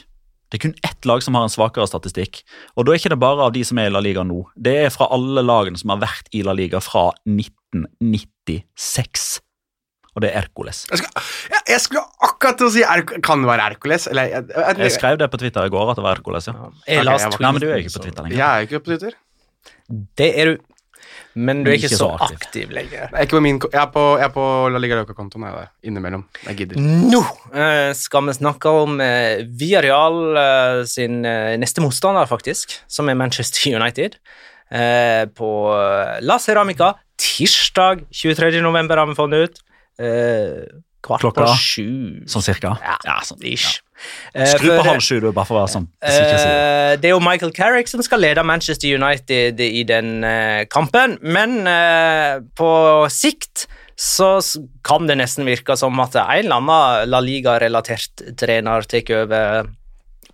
[0.51, 2.41] Det er kun ett lag som har en svakere statistikk.
[2.75, 4.41] Og da er ikke det bare av de som er i La Liga nå.
[4.59, 9.44] Det er fra alle lagene som har vært i La Liga fra 1996.
[10.15, 10.85] Og det er Erkules.
[10.91, 14.05] Jeg, skal, jeg, jeg skulle akkurat til å si er, Kan det være Erkules?
[14.07, 16.53] Eller, jeg, jeg, Jeg skrev det på Twitter i går at det var Erkules, ja.
[16.87, 18.37] Jeg Ok, jeg Nei, men du er ikke på Twitter lenger.
[18.39, 19.17] jeg er ikke på Twitter.
[20.21, 20.63] Det er du.
[21.35, 22.37] Men du er ikke, Ikke så så aktiv.
[22.39, 23.01] aktiv lenger.
[23.01, 25.43] Jeg er, ikke på min, jeg er på, jeg er på La Liga Loca-kontoen.
[25.51, 26.23] Der, innimellom.
[26.47, 26.79] Jeg gidder.
[26.79, 27.19] Nå
[27.51, 31.19] eh, skal vi snakke om eh, Villarreal eh, sin
[31.59, 34.15] neste motstander, faktisk, som er Manchester United.
[34.71, 35.49] Eh, på
[36.23, 38.61] La Ceramica tirsdag 23.
[38.63, 39.61] november har vi funnet ut.
[39.99, 40.65] Eh,
[41.05, 41.45] kvart Klokka?
[41.45, 41.87] på sju.
[42.29, 42.75] Sånn cirka?
[43.05, 43.77] Ja, sånn, ish.
[43.77, 43.81] ja.
[44.41, 45.87] Eh, Skru på for- halv sju, du, bare for å være sånn.
[46.03, 46.09] Uh.
[46.09, 51.17] Eh, det er jo Michael Carrick som skal lede Manchester United i den uh, kampen,
[51.21, 52.69] men uh, på
[53.13, 54.35] sikt så
[54.83, 59.69] kan det nesten virke som at en eller annen La Liga-relatert trener tar over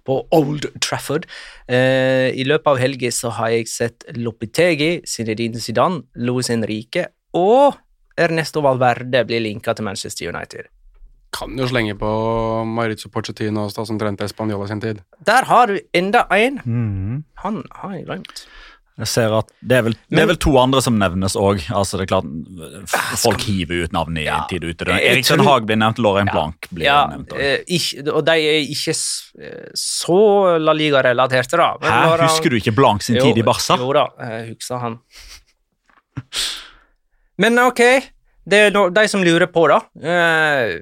[0.07, 1.27] på Old Trafford.
[1.69, 7.05] Eh, I løpet av helga så har jeg sett Lopitegi, Zinedine Zidane, Luis Henrique
[7.37, 7.77] og
[8.17, 10.67] Ernesto Valverde blir linka til Manchester United.
[11.31, 12.09] Kan jo slenge på
[12.67, 14.99] Mauricio Pochettino også, da, som trente Spanjola sin tid.
[15.25, 16.59] Der har du enda en.
[16.65, 17.23] Mhm.
[17.45, 18.45] Han har jeg glemt.
[18.99, 21.63] Jeg ser at det er vel, det er vel to andre som nevnes òg.
[21.73, 22.27] Altså, det er klart,
[23.17, 24.85] folk hiver ut navn i Ja, tid ute.
[24.85, 27.39] Eriksen Haag tror- blir nevnt, Lorraine Blanc blir Ja, nevnt òg.
[27.39, 28.91] eh, og de er ikke
[29.41, 31.77] eh, så La Liga-relaterte, da.
[31.81, 33.77] Men Hæ, husker du ikke Blanc sin tid i Barca?
[33.79, 34.99] Jo da, jeg husker han.
[37.41, 37.83] Men ok,
[38.45, 39.81] det er no, de som lurer på, da.
[39.97, 40.81] Uh,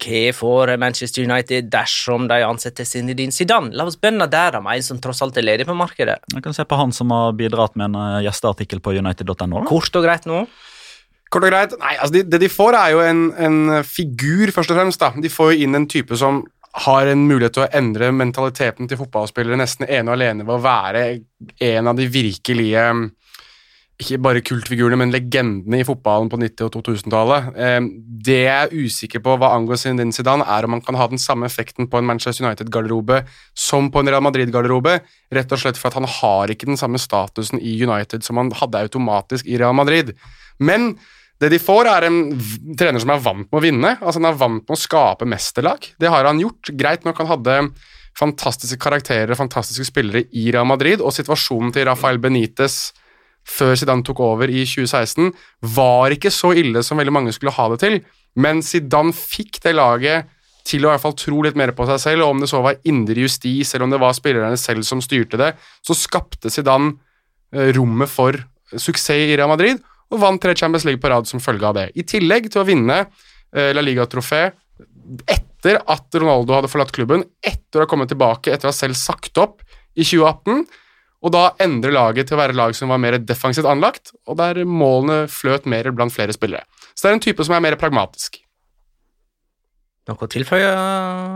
[0.00, 3.72] hva får Manchester United dersom de ansetter Zinedine Zidane?
[3.76, 6.18] La oss bønne der, om en som tross alt er ledig på markedet.
[6.32, 9.64] Jeg kan se på han som har bidratt med en eh, gjesteartikkel på United.no.
[9.68, 10.44] Kort og greit nå.
[11.30, 14.72] Kort og greit, nei, altså de, Det de får, er jo en, en figur, først
[14.72, 15.02] og fremst.
[15.02, 15.12] da.
[15.20, 16.42] De får jo inn en type som
[16.86, 20.62] har en mulighet til å endre mentaliteten til fotballspillere nesten ene og alene ved å
[20.62, 21.04] være
[21.66, 22.84] en av de virkelige
[24.00, 27.50] ikke bare kultfigurene, men legendene i fotballen på 90- og 2000-tallet.
[27.56, 27.80] Eh,
[28.20, 31.20] Det jeg er usikker på hva angår Zinedine Zidane, er om han kan ha den
[31.20, 33.22] samme effekten på en Manchester United-garderobe
[33.56, 34.98] som på en Real Madrid-garderobe,
[35.32, 38.52] rett og slett for at han har ikke den samme statusen i United som han
[38.52, 40.12] hadde automatisk i Real Madrid.
[40.58, 40.94] Men
[41.40, 42.18] det de får, er en
[42.76, 43.94] trener som er vant med å vinne.
[44.00, 45.86] altså Han er vant med å skape mesterlag.
[45.98, 46.68] Det har han gjort.
[46.76, 47.54] Greit nok, han hadde
[48.18, 52.90] fantastiske karakterer og fantastiske spillere i Real Madrid, og situasjonen til Rafael Benitez
[53.46, 55.30] før Zidane tok over i 2016,
[55.74, 57.98] var ikke så ille som veldig mange skulle ha det til,
[58.40, 60.30] men Zidane fikk det laget
[60.66, 62.60] til å i hvert fall tro litt mer på seg selv, og om det så
[62.62, 65.54] var indre justis, eller om det var spillerne selv som styrte det,
[65.86, 66.94] så skapte Zidane
[67.54, 68.36] eh, rommet for
[68.70, 69.80] suksess i Real Madrid,
[70.10, 71.88] og vant tre Champions League på rad som følge av det.
[71.94, 74.48] I tillegg til å vinne eh, La Liga-trofé
[75.30, 78.98] etter at Ronaldo hadde forlatt klubben, etter å ha kommet tilbake etter å ha selv
[78.98, 79.64] sagt opp
[79.98, 80.64] i 2018,
[81.20, 84.62] og da endre laget til å være lag som var mer defensivt anlagt, og der
[84.64, 86.64] målene fløt mer blant flere spillere.
[86.94, 88.40] Så det er en type som er mer pragmatisk.
[90.08, 90.68] Noe å tilføye,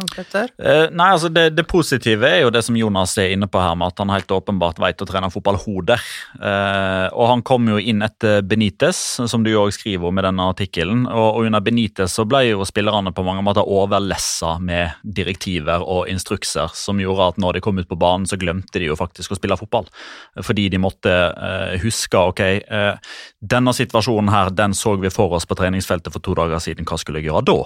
[0.09, 0.49] Petter?
[0.57, 3.75] Eh, nei, altså det, det positive er jo det som Jonas er inne på her,
[3.77, 6.01] med at han helt åpenbart vet å trene fotballhoder.
[6.41, 10.25] Eh, og han kom jo inn etter Benitez, som du jo også skriver om i
[10.25, 11.05] denne artikkelen.
[11.11, 16.09] Og, og under Benitez så ble jo spillerne på mange måter overlessa med direktiver og
[16.09, 19.37] instrukser, som gjorde at når de kom ut på banen, så glemte de jo faktisk
[19.37, 19.93] å spille fotball.
[20.41, 23.15] Fordi de måtte eh, huske ok, eh,
[23.45, 26.97] denne situasjonen her, den så vi for oss på treningsfeltet for to dager siden, hva
[27.01, 27.57] skulle jeg gjøre da?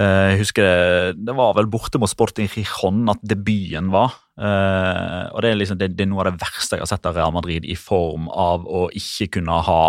[0.00, 0.66] Eh, jeg husker
[1.18, 4.16] det, var vel borte mot Sporting Rijon at debuten var.
[4.40, 7.08] Eh, og det er, liksom, det, det er noe av det verste jeg har sett
[7.08, 9.82] av Real Madrid i form av å ikke kunne ha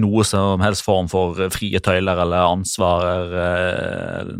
[0.00, 4.32] noe som helst form for frie tøyler eller ansvar eh,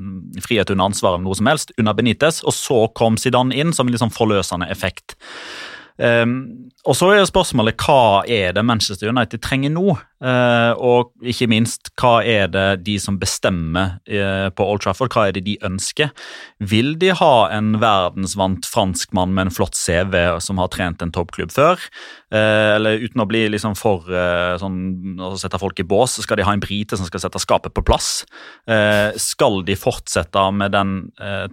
[0.43, 2.43] Frihet under ansvar eller noe som helst under Benitez.
[2.43, 5.15] Og så kom Zidane inn som en liksom forløsende effekt.
[5.95, 9.95] Um, og så er spørsmålet hva er det Manchester United trenger nå?
[10.25, 15.27] Uh, og ikke minst, hva er det de som bestemmer uh, på Old Trafford, hva
[15.29, 16.15] er det de ønsker?
[16.65, 21.53] Vil de ha en verdensvant franskmann med en flott CV som har trent en toppklubb
[21.53, 21.83] før?
[22.33, 24.09] Uh, eller uten å bli liksom for
[24.61, 24.79] sånn,
[25.21, 27.75] å sette folk i bås, så skal de ha en brite som skal sette skapet
[27.75, 28.25] på plass?
[29.21, 30.91] skal de fortsette med den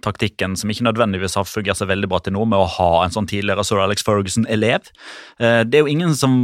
[0.04, 3.14] taktikken som ikke nødvendigvis har fungert så veldig bra til nå, med å ha en
[3.14, 4.90] sånn tidligere Sir Alex Ferguson-elev?
[5.38, 6.34] Det er jo ingen som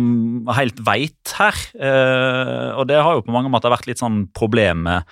[0.57, 1.59] helt veit her.
[2.79, 5.09] Og det har jo på mange måter vært litt sånn problemet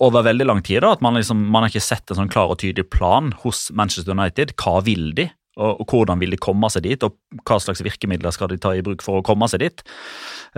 [0.00, 0.82] over veldig lang tid.
[0.82, 3.68] da, At man, liksom, man har ikke sett en sånn klar og tydelig plan hos
[3.76, 4.54] Manchester United.
[4.60, 5.28] Hva vil de?
[5.54, 7.14] Og, hvordan vil de komme seg dit, og
[7.46, 9.84] hva slags virkemidler skal de ta i bruk for å komme seg dit?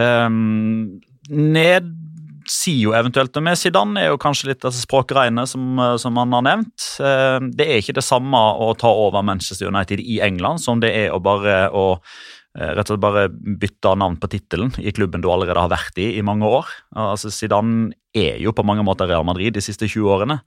[0.01, 1.91] Um, ned
[2.47, 6.35] sier jo eventuelt noe med Zidane er jo kanskje litt altså, språkregnet som, som han
[6.37, 6.85] har nevnt.
[7.59, 11.11] Det er ikke det samme å ta over Manchester United i England som det er
[11.11, 11.99] å bare å
[12.57, 16.09] rett og slett bare bytte navn på tittelen i klubben du allerede har vært i
[16.17, 16.71] i mange år.
[16.97, 20.39] Altså Zidane er jo på mange måter Real Madrid de siste 20 årene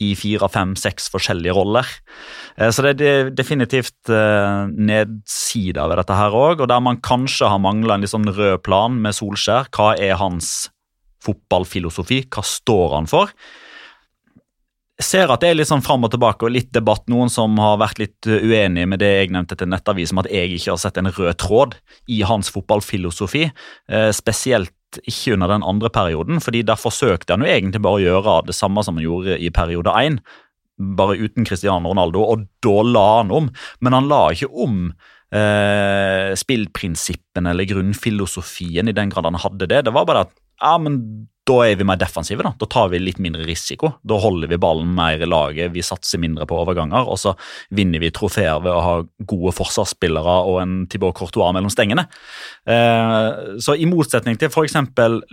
[0.00, 1.84] i fire, fem, seks forskjellige roller.
[2.56, 7.98] Så det er definitivt nedsider ved dette her òg, og der man kanskje har mangla
[7.98, 9.68] en litt sånn rød plan med Solskjær.
[9.76, 10.70] Hva er hans
[11.24, 12.22] fotballfilosofi.
[12.32, 13.32] Hva står han for?
[14.98, 17.04] Ser at det er litt sånn fram og tilbake og litt debatt.
[17.06, 20.56] Noen som har vært litt uenige med det jeg nevnte til Nettavisen, om at jeg
[20.56, 21.76] ikke har sett en rød tråd
[22.10, 23.44] i hans fotballfilosofi.
[23.46, 24.74] Eh, spesielt
[25.04, 28.56] ikke under den andre perioden, fordi der forsøkte han jo egentlig bare å gjøre det
[28.58, 30.18] samme som han gjorde i periode én,
[30.98, 33.52] bare uten Cristiano Ronaldo, og da la han om.
[33.84, 34.80] Men han la ikke om
[35.34, 39.84] eh, spillprinsippene eller grunnfilosofien i den grad han hadde det.
[39.86, 42.44] Det var bare at ja, men da er vi mer defensive.
[42.44, 43.94] Da Da tar vi litt mindre risiko.
[44.06, 47.34] Da holder vi ballen mer i laget, vi satser mindre på overganger, og så
[47.74, 48.94] vinner vi trofeer ved å ha
[49.30, 52.04] gode forsvarsspillere og en Tibor Courtois mellom stengene.
[52.68, 54.76] Eh, så i motsetning til f.eks.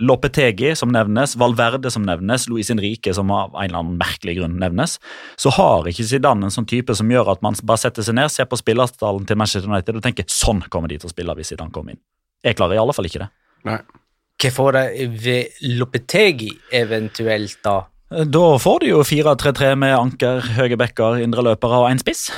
[0.00, 4.56] Lopetegi, som nevnes, Valverde, som nevnes, Luis Henrique, som av en eller annen merkelig grunn
[4.62, 4.96] nevnes,
[5.36, 8.32] så har ikke Zidane en sånn type som gjør at man bare setter seg ned,
[8.32, 11.52] ser på spillerstallen til Manchester United og tenker sånn kommer de til å spille hvis
[11.52, 12.02] Zidane kommer inn.
[12.46, 13.32] Jeg klarer i alle fall ikke det.
[13.66, 13.80] Nei.
[14.36, 17.80] Hva får de ved Lopetegi eventuelt, da?
[18.06, 22.28] Da får de jo 4-3-3 med anker, høye bekker, indre løpere og én spiss.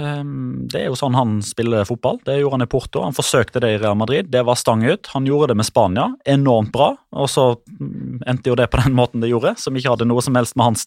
[0.00, 2.20] Um, Det er jo sånn han spiller fotball.
[2.24, 3.02] Det gjorde han i Porto.
[3.04, 4.30] Han forsøkte det i Real Madrid.
[4.32, 5.10] Det var stang ut.
[5.14, 6.06] Han gjorde det med Spania.
[6.28, 6.92] Enormt bra.
[7.16, 10.22] Og så mm, endte jo det på den måten det gjorde, som ikke hadde noe
[10.24, 10.86] som helst med hans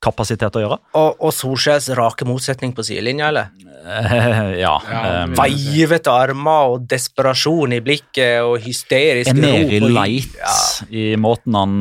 [0.00, 0.76] trenerkapasitet å gjøre.
[0.98, 3.48] Og, og Solskjærs rake motsetning på sidelinja, eller?
[3.86, 4.74] Eh, ja.
[4.90, 10.54] Ja, um, Veivete armer og desperasjon i blikket og hysterisk Emery Er mer Light Ja.
[10.90, 11.76] i måten han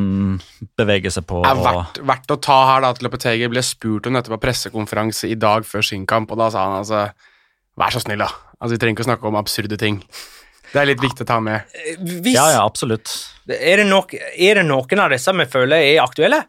[0.77, 1.43] beveger seg på.
[1.45, 5.29] er verdt, verdt å ta her da at Lopetegi ble spurt om dette på pressekonferanse
[5.29, 7.07] i dag før sin kamp, og da sa han altså
[7.75, 8.29] Vær så snill, da.
[8.61, 9.97] Altså, Vi trenger ikke å snakke om absurde ting.
[10.71, 11.65] Det er litt viktig å ta med.
[11.99, 13.11] Hvis, Ja, ja, absolutt.
[13.51, 16.39] Er, det nok, er det noen av disse vi føler er aktuelle?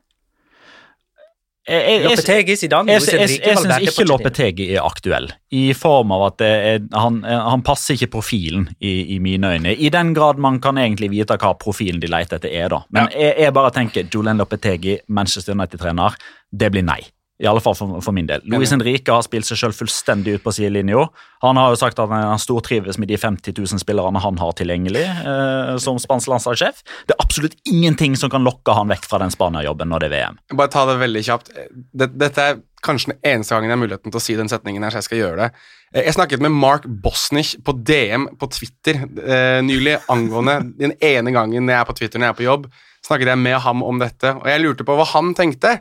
[1.67, 4.05] Lopetegi, Zidane, jeg, jeg, jeg, jeg syns ikke.
[4.07, 9.17] Lopetegi er aktuell, i form av at det er, han, han passer ikke profilen i,
[9.17, 9.75] i mine øyne.
[9.75, 12.85] I den grad man kan egentlig vite hva profilen de leter etter er, da.
[12.95, 16.15] Men jeg, jeg bare tenker Julian Lopetegi, Manchester United-trener,
[16.55, 17.01] det blir nei.
[17.37, 18.41] I alle fall for, for min del.
[18.49, 21.03] Luis Henrique har spilt seg selv fullstendig ut på sidelinja.
[21.45, 25.03] Han har jo sagt at han stortrives med de 50 000 spillerne han har tilgjengelig
[25.05, 26.81] eh, som spansk landslagssjef.
[27.05, 30.15] Det er absolutt ingenting som kan lokke han vekk fra den Spania-jobben når det er
[30.17, 30.39] VM.
[30.57, 31.53] Bare ta det veldig kjapt.
[31.93, 34.85] Dette, dette er kanskje den eneste gangen jeg har muligheten til å si den setningen
[34.87, 35.51] her, så jeg skal gjøre det.
[35.93, 41.37] Eh, Jeg snakket med Mark Bosnich på DM på Twitter eh, nylig angående den ene
[41.37, 42.67] gangen jeg er på Twitter når jeg er på jobb,
[43.05, 45.77] snakket jeg med ham om dette, og jeg lurte på hva han tenkte.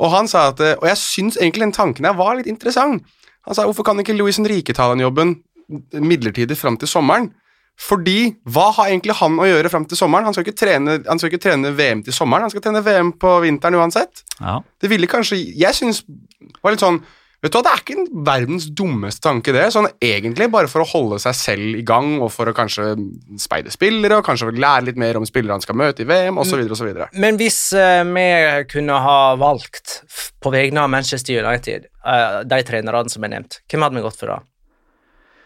[0.00, 3.04] Og han sa at, eh, og jeg syns egentlig den tanken her var litt interessant.
[3.46, 5.36] Han sa hvorfor kan ikke Louis Henrique ta den jobben
[5.92, 7.32] midlertidig fram til sommeren?
[7.80, 10.28] Fordi hva har egentlig han å gjøre fram til sommeren?
[10.28, 13.14] Han skal ikke trene, han skal ikke trene VM til sommeren, han skal trene VM
[13.18, 14.22] på vinteren uansett.
[14.38, 14.60] Ja.
[14.80, 16.02] Det ville kanskje Jeg syns
[16.62, 17.00] var litt sånn
[17.42, 19.64] Vet du hva, Det er ikke en verdens dummeste tanke, det.
[19.74, 22.92] Sånn egentlig bare for å holde seg selv i gang, og for å kanskje
[23.42, 26.62] speide spillere, og kanskje lære litt mer om spillere han skal møte i VM, osv.,
[26.70, 26.92] osv.
[27.18, 28.28] Men hvis uh, vi
[28.70, 29.98] kunne ha valgt
[30.42, 34.22] på vegne av Manchester United uh, de trenerne som er nevnt, hvem hadde vi gått
[34.22, 34.38] for da?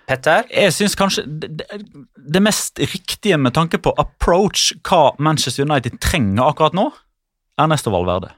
[0.06, 0.44] Petter?
[0.52, 6.76] Jeg synes kanskje det mest riktige med tanke på approach, hva Manchester United trenger akkurat
[6.76, 6.90] nå,
[7.56, 8.36] er Nesto Valverde.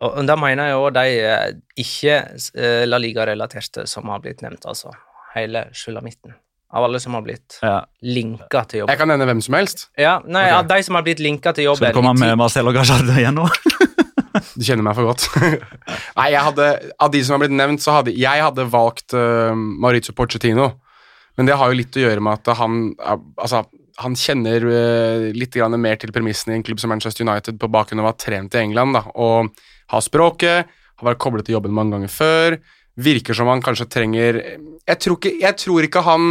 [0.00, 1.48] Og, og da mener jeg òg de eh,
[1.82, 2.14] ikke
[2.56, 4.94] eh, La Liga-relaterte som har blitt nevnt, altså.
[5.34, 6.32] Hele sulamitten.
[6.70, 7.80] Av alle som har blitt Ja.
[8.02, 8.90] linka til jobb.
[8.92, 9.88] Jeg kan nevne hvem som helst.
[9.98, 10.58] Ja, nei, okay.
[10.58, 13.34] av de som har blitt linka til jobben Skal du komme med Marcelo Gajardo igjen
[13.34, 13.48] nå?
[14.54, 15.26] Du kjenner meg for godt.
[16.18, 16.66] Nei, jeg hadde,
[17.02, 20.68] Av de som har blitt nevnt, så hadde jeg hadde valgt uh, Maurizio Porcetino.
[21.38, 23.64] Men det har jo litt å gjøre med at han uh, altså,
[24.00, 27.70] han kjenner uh, litt grann mer til premissene i en klubb som Manchester United på
[27.72, 29.50] bakgrunn av å ha trent i England da, og
[29.90, 30.70] har språket,
[31.00, 32.58] har vært koblet til jobben mange ganger før.
[33.00, 36.24] Virker som han kanskje trenger Jeg tror ikke, jeg tror ikke han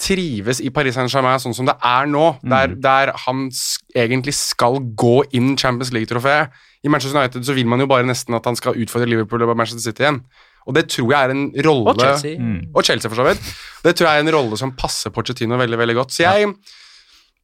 [0.00, 3.48] trives i Paris Saint-Germain sånn som det er nå, der, der han
[3.92, 6.54] egentlig skal gå inn Champions League-trofeet.
[6.80, 9.52] I Manchester United så vil man jo bare nesten at han skal utfordre Liverpool og
[9.52, 10.22] Manchester City igjen.
[10.68, 12.36] Og det tror jeg er en rolle Og Chelsea.
[12.72, 13.50] Og Chelsea, for så vidt.
[13.84, 16.14] Det tror jeg er en rolle som passer Porcetino veldig veldig godt.
[16.16, 16.54] Så jeg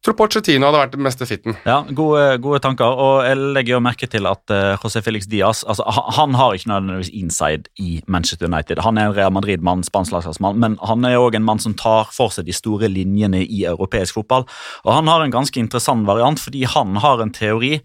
[0.07, 1.57] tror Pochettino hadde vært den beste fitten.
[1.67, 2.99] Ja, gode, gode tanker.
[3.03, 5.87] Og jeg legger jo merke til at uh, José Felix Diaz altså,
[6.17, 8.83] han, har ikke nødvendigvis inside i Manchester United.
[8.87, 12.13] Han er en Real Madrid-mann, spansk landslagsmann, men han er òg en mann som tar
[12.15, 14.47] for seg de store linjene i europeisk fotball.
[14.87, 17.81] Og han har en ganske interessant variant, fordi han har en teori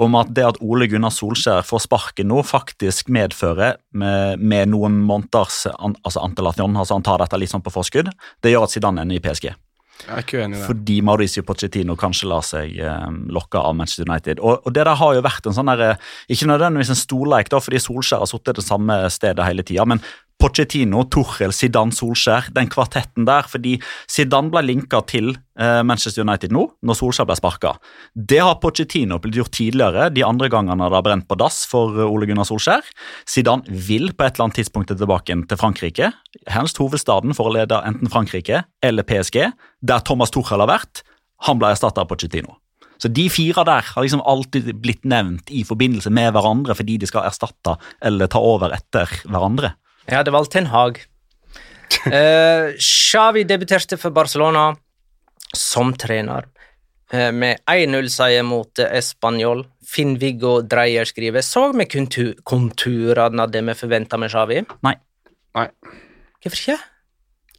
[0.00, 5.02] om at det at Ole Gunnar Solskjær får sparken nå, faktisk medfører med, med noen
[5.04, 8.08] måneders an, altså antelasjon, altså han tar dette litt sånn på forskudd,
[8.40, 9.52] det gjør at Zidane ender i PSG.
[10.06, 10.66] Jeg er ikke uenig i det.
[10.66, 14.40] Fordi Mauricio Pochettino kanskje lar seg eh, lokke av Manchester United.
[14.40, 17.52] Og, og det der har jo vært en sånn der, eh, ikke nødvendigvis en storleik,
[17.52, 19.86] da, fordi Solskjær har sittet det samme stedet hele tida.
[19.88, 20.02] Men
[20.40, 23.46] Pochettino, Tuchel, Zidane, Solskjær, den kvartetten der.
[23.50, 23.76] Fordi
[24.10, 27.74] Zidane ble linka til eh, Manchester United nå, når Solskjær ble sparka.
[28.14, 31.98] Det har Pochettino blitt gjort tidligere, de andre gangene det har brent på dass for
[31.98, 32.88] eh, Ole Gunnar Solskjær.
[33.28, 36.10] Zidane vil på et eller annet tidspunkt tilbake til Frankrike.
[36.50, 39.44] Helst hovedstaden for å lede enten Frankrike eller PSG,
[39.84, 41.04] der Thomas Tuchel har vært.
[41.48, 42.56] Han ble erstatta av Pochettino.
[43.00, 47.08] Så de fire der har liksom alltid blitt nevnt i forbindelse med hverandre fordi de
[47.08, 49.72] skal erstatte eller ta over etter hverandre.
[50.08, 51.00] Jeg hadde valgt Ten Hag.
[52.06, 54.70] Uh, Xavi debuterte for Barcelona
[55.56, 56.46] som trener
[57.12, 59.64] uh, med 1-0-seier mot Español.
[59.90, 64.60] Finn-Viggo Dreyer skriver Så vi kontu- konturene av det vi forventa med Xavi?
[64.86, 64.94] Nei.
[65.58, 65.66] Nei.
[66.40, 66.76] Hvorfor ikke?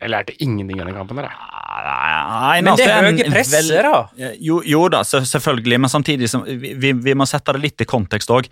[0.01, 1.27] Jeg lærte ingenting av den kampen der.
[1.27, 1.47] jeg.
[1.81, 4.31] Nei, Men altså, det er en- høye presser, vel- da.
[4.41, 6.29] Jo, jo da, selvfølgelig, men samtidig
[6.61, 8.47] vi, vi, vi må sette det litt i kontekst òg.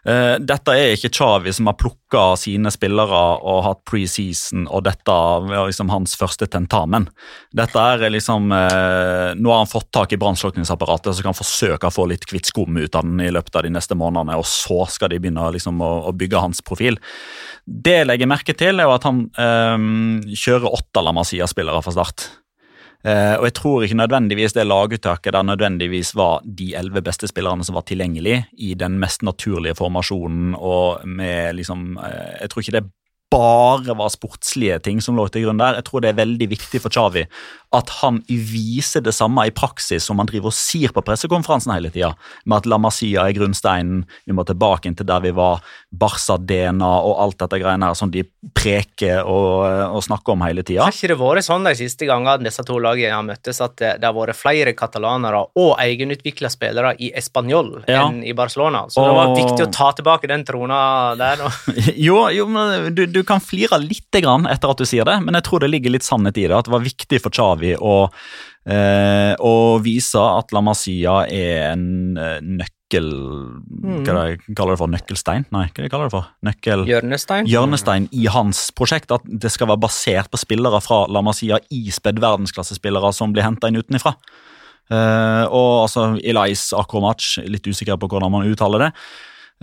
[0.00, 5.68] Dette er ikke Chavi som har plukka sine spillere og hatt preseason, og dette var
[5.68, 7.08] liksom hans første tentamen.
[7.56, 11.90] Dette er liksom eh, Nå har han fått tak i brannslukningsapparatet, så kan han forsøke
[11.90, 14.48] å få litt kvitt skum ut av den i løpet av de neste månedene, og
[14.48, 16.98] så skal de begynne liksom, å, å bygge hans profil.
[17.64, 19.88] Det jeg legger merke til, er jo at han eh,
[20.32, 22.30] kjører åtte La Masia-spillere fra start.
[23.00, 27.64] Eh, og jeg tror ikke nødvendigvis det laguttaket der nødvendigvis var de elleve beste spillerne
[27.64, 32.76] som var tilgjengelig i den mest naturlige formasjonen og med liksom eh, Jeg tror ikke
[32.76, 32.84] det
[33.30, 35.78] bare var sportslige ting som lå til grunn der.
[35.78, 37.26] Jeg tror det er veldig viktig for Xavi
[37.70, 41.92] at han viser det samme i praksis som han driver og sier på pressekonferansen hele
[41.94, 42.10] tida,
[42.50, 45.62] med at La Masia er grunnsteinen, vi må tilbake inn til der vi var,
[45.94, 48.24] Barca-DNA og alt dette greiene her som de
[48.58, 50.88] preker og, og snakker om hele tida.
[50.88, 53.92] Har ikke det vært sånn de siste gangene disse to lagene har møttes, at det,
[54.02, 58.08] det har vært flere katalanere og egenutvikla spillere i Español Ja.
[58.08, 58.86] enn i Barcelona?
[58.90, 60.80] Så det var viktig å ta tilbake den trona
[61.20, 61.46] der.
[62.00, 65.36] Jo, jo men du, du kan flire litt grann etter at du sier det, men
[65.38, 66.56] jeg tror det ligger litt sannhet i det.
[66.56, 67.96] At det var viktig for Xavi å,
[68.66, 69.54] eh, å
[69.84, 72.76] vise at La Masia er en nøkkel...
[72.90, 73.08] nøkkel...
[74.04, 74.90] Hva er det jeg kaller det for?
[74.90, 75.46] Nøkkelstein?
[75.54, 76.28] Nei, hva jeg kaller det for?
[76.46, 76.84] Nøkkel...
[76.88, 77.46] Hjørnestein.
[77.46, 79.10] hjørnestein i hans prosjekt.
[79.10, 83.70] At det skal være basert på spillere fra La Masia, ispedd verdensklassespillere som blir henta
[83.70, 84.14] inn utenfra.
[84.90, 88.92] Eh, og altså Elias Akromac, litt usikker på hvordan man uttaler det.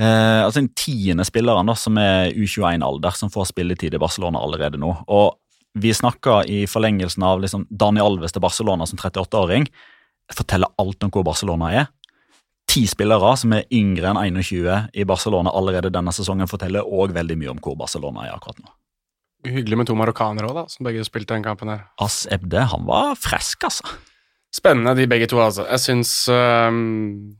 [0.01, 4.79] Eh, altså Den tiende spilleren da, som er U21-alder, som får spilletid i Barcelona allerede
[4.81, 4.93] nå.
[5.07, 5.37] Og
[5.77, 9.67] vi snakka i forlengelsen av liksom Daniel Alves til Barcelona som 38-åring.
[10.33, 11.87] Forteller alt om hvor Barcelona er.
[12.67, 17.37] Ti spillere som er yngre enn 21 i Barcelona allerede denne sesongen, forteller òg veldig
[17.39, 18.73] mye om hvor Barcelona er akkurat nå.
[19.47, 21.85] Hyggelig med to marokkanere òg, som begge spilte den kampen her.
[22.03, 23.87] As Ebde, han var frisk, altså.
[24.57, 25.67] Spennende, de begge to, altså.
[25.69, 26.69] Jeg syns, uh,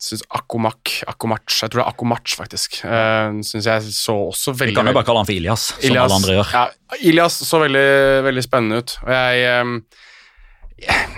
[0.02, 2.82] syns Akkomak Akkomac, jeg tror det er Akkomac, faktisk.
[2.86, 5.88] Uh, syns jeg så også veldig Vi kan jo bare kalle han for Ilias, som
[5.88, 6.52] Ilias, alle andre gjør.
[6.54, 7.88] Ja, Ilias så veldig,
[8.28, 8.94] veldig spennende ut.
[9.02, 9.80] Og jeg, ehm,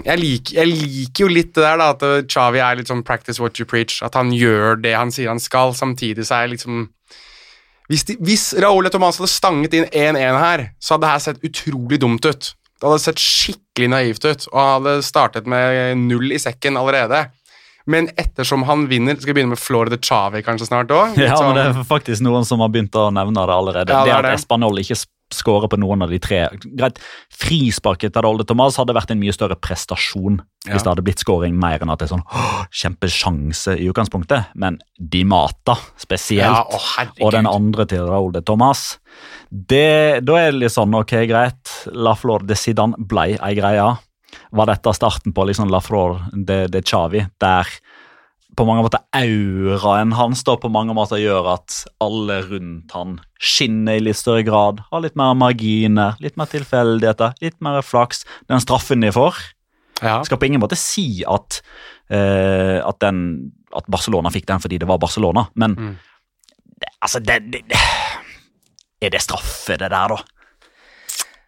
[0.06, 3.44] jeg, liker, jeg liker jo litt det der, da, at Chavi er litt sånn practice
[3.44, 4.00] what you preach.
[4.06, 5.76] At han gjør det han sier han skal.
[5.76, 6.88] Samtidig så er jeg liksom
[7.90, 11.46] Hvis, de, hvis Raúl Thomas hadde stanget inn 1-1 her, så hadde det her sett
[11.50, 12.54] utrolig dumt ut.
[12.80, 17.26] Det hadde sett skikkelig naivt ut, og han hadde startet med null i sekken allerede.
[17.90, 21.16] Men ettersom han vinner Skal vi begynne med Florida Chavi kanskje snart òg?
[21.20, 23.96] Ja, men det er faktisk noen som har begynt å nevne det allerede.
[23.96, 24.44] Ja, det det, at.
[24.44, 25.00] Espanol ikke
[25.36, 27.00] skårer på noen av de tre Greit,
[27.34, 30.74] Frisparket til Olde Thomas hadde vært en mye større prestasjon Ja.
[30.74, 34.50] hvis det hadde blitt skåring mer enn at det er sånn «Åh, kjempesjanse i utgangspunktet.
[34.60, 36.80] Men Di Mata spesielt, Ja, å,
[37.26, 38.98] og den andre til Olde de Thomas
[39.50, 43.88] det, Da er det litt sånn, ok, greit, La Flor de Zidane blei ei greie.
[44.52, 47.66] Var dette starten på liksom La Flor de, de Chavi, der
[48.58, 54.00] på mange måter auraen hans da på mange måter gjør at alle rundt han skinner
[54.00, 58.26] i litt større grad, har litt mer marginer, litt mer tilfeldigheter, litt mer flaks.
[58.50, 59.38] Den straffen de får,
[60.02, 60.22] Ja.
[60.24, 61.62] skal på ingen måte si at,
[62.12, 65.96] uh, at, den, at Barcelona fikk den fordi det var Barcelona, men Mm.
[66.80, 67.64] det, altså det, det,
[69.02, 70.18] Er det straffe, det der, da?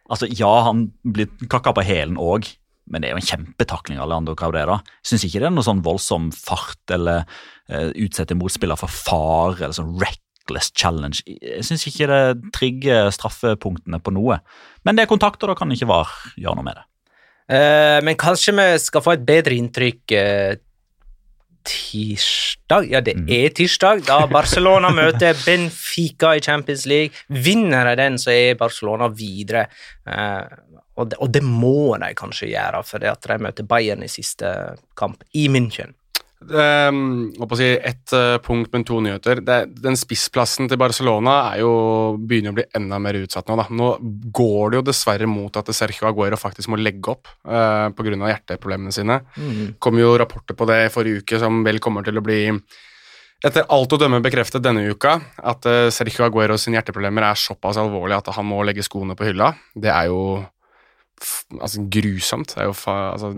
[0.10, 2.47] Altså, ja, han blir kakka på hælen òg,
[2.92, 4.80] men det er jo en kjempetakling av Leandro Cabrera.
[5.02, 9.64] Jeg syns ikke det er noe sånn voldsom fart eller uh, utsette motspiller for fare
[9.66, 11.24] eller sånn reckless challenge.
[11.26, 14.42] Jeg syns ikke det trigger straffepunktene på noe.
[14.84, 16.88] Men det er kontakt, og da kan ikke VAR gjøre noe med det.
[17.52, 20.60] Uh, men kanskje vi skal få et bedre inntrykk uh,
[21.68, 22.88] tirsdag?
[22.92, 27.16] Ja, det er tirsdag, da Barcelona møter Benfica i Champions League.
[27.30, 29.68] Vinner de den, så er Barcelona videre.
[30.08, 30.42] Eh,
[31.02, 34.12] og, det, og det må de kanskje gjøre, for det at de møter Bayern i
[34.12, 34.52] siste
[34.99, 35.95] kamp i München.
[36.41, 39.43] Um, å si Ett eh, punkt, men to nyheter.
[39.45, 41.74] Det, den spissplassen til Barcelona er jo,
[42.18, 43.58] begynner å bli enda mer utsatt nå.
[43.60, 43.68] Da.
[43.70, 43.89] Nå
[44.34, 48.18] går det jo dessverre mot at Sergio Aguero faktisk må legge opp uh, pga.
[48.18, 49.20] hjerteproblemene sine.
[49.38, 49.76] Mm.
[49.80, 52.41] kom jo rapporter på det i forrige uke som vel kommer til å bli
[53.41, 57.78] etter alt å dømme bekreftet denne uka, at uh, Sergio Aguero sine hjerteproblemer er såpass
[57.82, 59.54] alvorlige at han må legge skoene på hylla.
[59.74, 60.41] Det er jo
[61.60, 62.54] altså, grusomt.
[62.56, 63.32] Det er jo fa altså,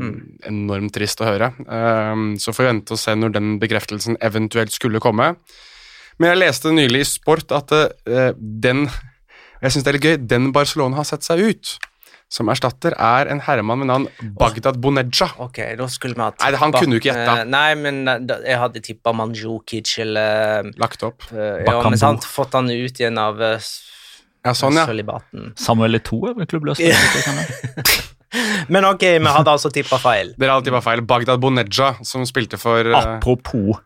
[0.49, 1.51] enormt trist å høre.
[1.67, 5.33] Um, så får vi vente og se når den bekreftelsen eventuelt skulle komme.
[6.21, 8.85] Men jeg leste nylig i Sport at uh, den
[9.63, 10.17] Jeg synes det er litt gøy.
[10.27, 11.77] Den Barcelona har sett seg ut
[12.33, 14.07] som erstatter, er en herremann med navn
[14.39, 15.27] Bagdad Boneja.
[15.43, 17.43] Ok, da skulle vi ha Nei, han kunne jo ikke gjette.
[17.45, 21.27] Nei, men da- jeg hadde tippa Manjukic eller Lagt opp.
[21.29, 23.83] Uh, Ja, men sant, fått han ut igjen av s-
[24.43, 24.87] Ja, sånn, ja.
[24.89, 25.53] sølibaten.
[25.59, 26.81] Samuel 2 er vel klubbløs?
[28.73, 30.33] Men ok, vi hadde altså tippa feil.
[30.39, 31.03] Dere hadde tippa feil.
[31.07, 32.97] Bagdad Boneja, som spilte for uh...
[32.97, 33.79] Apropos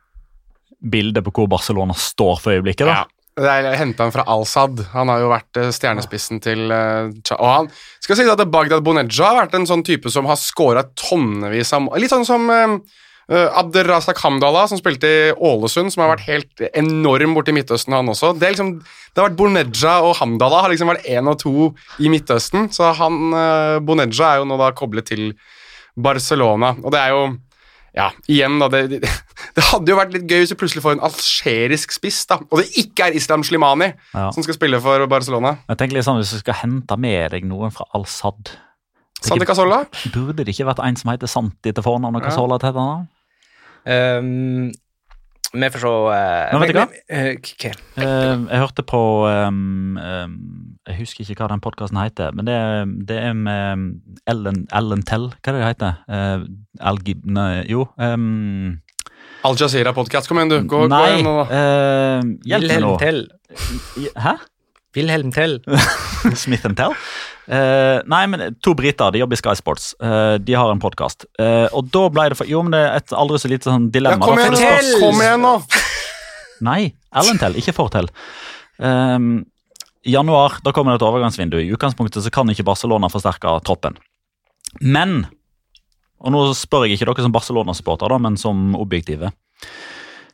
[0.78, 2.88] bildet på hvor Barcelona står for øyeblikket.
[2.88, 3.04] da.
[3.04, 3.06] ja.
[3.38, 4.80] Det er henta han fra Al-Sad.
[4.96, 7.06] Han har jo vært eh, stjernespissen til uh,
[7.36, 7.68] Og han
[8.02, 11.92] skal si at Bagdad Boneja har vært en sånn type som har scora tonnevis av.
[12.02, 12.80] Litt sånn som uh,
[13.28, 18.30] Abderrazak Hamdallah, som spilte i Ålesund, som har vært helt enorm borti Midtøsten, han også.
[18.40, 22.08] Det, liksom, det har vært Boneja og Hamdallah har liksom vært én og to i
[22.14, 25.34] Midtøsten, så han uh, Boneja er jo nå da koblet til
[25.98, 27.26] Barcelona, og det er jo
[27.98, 31.04] Ja, igjen da, det, det, hadde jo vært litt gøy hvis vi plutselig får en
[31.08, 34.30] algerisk spiss, da, og det ikke er Islam Slimani Ja.
[34.32, 35.56] som skal spille for Barcelona.
[35.68, 38.54] Jeg tenker litt sånn, Hvis du skal hente med deg noen fra Al-Sad
[39.18, 39.82] Santi Casola?
[40.14, 42.30] Burde det ikke vært en som heter Santi til fornavn og Ja.
[42.30, 43.08] Casola til etternavn?
[43.88, 44.72] Um,
[45.56, 46.88] vi får se uh, Men vet du hva?
[47.08, 47.28] eh?
[47.32, 49.00] Eh, jeg hørte på
[49.32, 50.34] um, um,
[50.90, 53.96] Jeg husker ikke hva den podkasten heter, men det, er- det er med
[54.28, 55.30] Ellen, Ellen Tell.
[55.40, 55.96] Hva er det det heter?
[56.12, 56.44] Uh,
[56.92, 58.82] Al Gibne jo Um,
[59.48, 60.60] Al Jazeera-podkast, kom igjen, du.
[60.68, 61.58] Gå, gå igjen nå, da.
[61.62, 62.92] eh, hjelp meg nå.
[63.00, 63.24] Tell.
[64.20, 64.34] Hæ?
[64.98, 65.60] Wilhelm Tell.
[66.44, 66.96] Smith Tell?
[67.48, 69.94] Uh, nei, men to briter de jobber i Sky Sports.
[70.04, 71.30] Uh, de har en podkast.
[71.38, 74.18] og da ble det for Jo, men det er et aldri så lite sånn Ja,
[74.20, 75.00] kom igjen, nå!
[75.06, 75.54] Kom igjen nå!
[76.66, 76.82] Nei,
[77.16, 78.10] Ellen Tell, ikke Fortell.
[78.78, 79.46] Um,
[80.06, 81.58] I januar da kommer det et overgangsvindu.
[81.62, 83.98] I utgangspunktet så kan ikke Barcelona forsterke troppen.
[84.82, 85.26] Men
[86.18, 89.30] Og nå spør jeg ikke dere som Barcelona-supporter, men som objektive.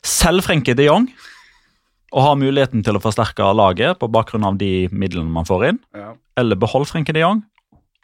[0.04, 1.10] Selv Frenkie de Jong
[2.12, 5.78] og har muligheten til å forsterke laget på bakgrunn av de midlene man får inn,
[5.94, 6.14] Ja.
[6.36, 7.42] eller behold Frenke de Jong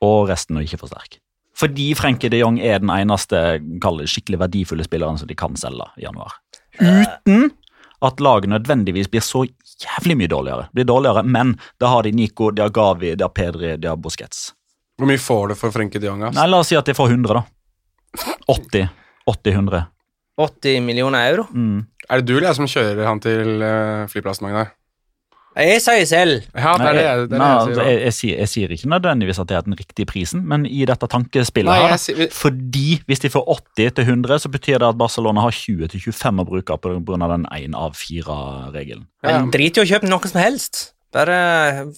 [0.03, 1.19] og resten og ikke forsterk.
[1.55, 3.61] Fordi Frenke de Jong er den eneste
[4.09, 6.33] skikkelig verdifulle spilleren som de kan selge i januar.
[6.81, 7.51] Uten
[8.03, 9.45] at laget nødvendigvis blir så
[9.81, 10.69] jævlig mye dårligere.
[10.73, 13.97] Blir dårligere, Men da har de Nico, de har Gavi, de har Pedri, de har
[13.97, 14.53] Busquets.
[14.99, 16.23] Hvor mye får du for Frenke de Jong?
[16.23, 16.35] ass?
[16.35, 17.45] Nei, La oss si at de får 100, da.
[18.49, 18.89] 80.
[19.29, 19.87] 80-100.
[20.39, 21.45] 80 millioner euro.
[21.53, 21.87] Mm.
[22.11, 24.73] Er det du eller jeg som kjører han til uh, flyplassen, Magnar?
[25.61, 26.45] Jeg sier selv.
[26.55, 27.83] Ja, det er det, jeg- det, er det Nei, jeg sier.
[27.91, 30.85] jeg, jeg, sier, jeg sier ikke nødvendigvis at det er den riktige prisen, men i
[30.87, 34.79] dette tankespillet Nei, her, sier, vi, fordi hvis de får 80 til 100, så betyr
[34.79, 39.09] det at Barcelona har 20 til 25 å bruke av den 1 av 4-regelen.
[39.27, 40.85] Ja, Men drit i å kjøpe noe som helst.
[41.11, 41.91] Bare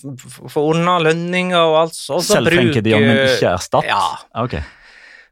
[0.48, 1.98] få unna lønninger og alt.
[2.08, 3.84] Og så Selv tenker de om, men ikke erstatt?
[3.84, 4.00] Ja.
[4.40, 4.56] Ok.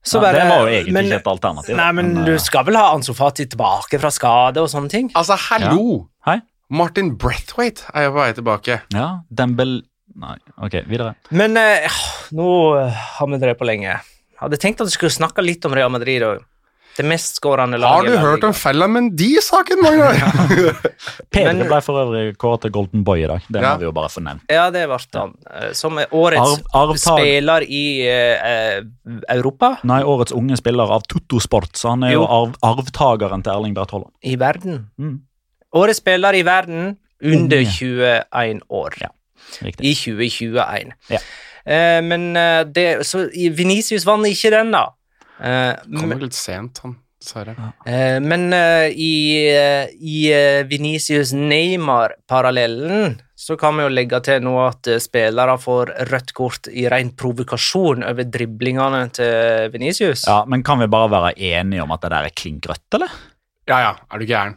[0.03, 1.77] Så Ja, bare, det var jo egentlig men, ikke et alternativ.
[1.77, 5.11] Nei, men men du skal vel ha Ansu Fati tilbake fra skade og sånne ting?
[5.19, 6.07] Altså, hallo!
[6.27, 6.41] Hei?
[6.71, 8.81] Martin Brethwaite er jo på vei tilbake.
[8.95, 9.81] Ja, Dembel
[10.21, 11.15] Nei, ok, videre.
[11.31, 12.01] Men eh,
[12.35, 12.47] nå
[12.81, 13.95] eh, har vi drevet på lenge.
[14.41, 16.43] Hadde tenkt at du skulle snakke litt om Real Madrid og
[17.01, 18.13] det mestskårende laget.
[18.13, 20.15] Har du hørt om Fella Mendy-saken, Magnar?
[20.21, 20.73] ja.
[21.35, 23.43] Pedre ble for øvrig kåret til Golden Boy i dag.
[23.49, 23.73] Det Ja.
[23.75, 24.45] må vi jo bare få nevnt.
[24.53, 25.35] Ja, det ble han.
[25.77, 28.81] Som årets Arv- spiller i uh,
[29.35, 29.75] Europa.
[29.89, 32.27] Nei, årets unge spiller av Tutto Sport, så han er jo Jo.
[32.39, 34.13] arv, arvtakeren til Erling Braut Haaland.
[34.23, 34.87] I verden.
[34.99, 35.21] Mm.
[35.75, 38.25] Årets spiller i verden under Unge.
[38.33, 38.95] 21 år.
[39.01, 39.09] Ja,
[39.63, 39.85] Riktig.
[39.87, 40.93] I 2021.
[41.11, 41.19] Ja.
[41.71, 43.27] Uh, men uh, det, så
[43.57, 44.87] Venicius vant ikke den, da.
[45.41, 46.99] Eh, Kommer litt sent, han.
[47.21, 47.53] Dessverre.
[47.85, 49.45] eh, men eh, i,
[50.01, 50.21] i
[50.71, 56.87] Venicius Neymar-parallellen så kan vi jo legge til nå at spillere får rødt kort i
[56.93, 60.25] ren provokasjon over driblingene til Venicius.
[60.29, 63.13] Ja, Men kan vi bare være enige om at det der er klink rødt, eller?
[63.69, 64.57] Ja, ja, er du gæren?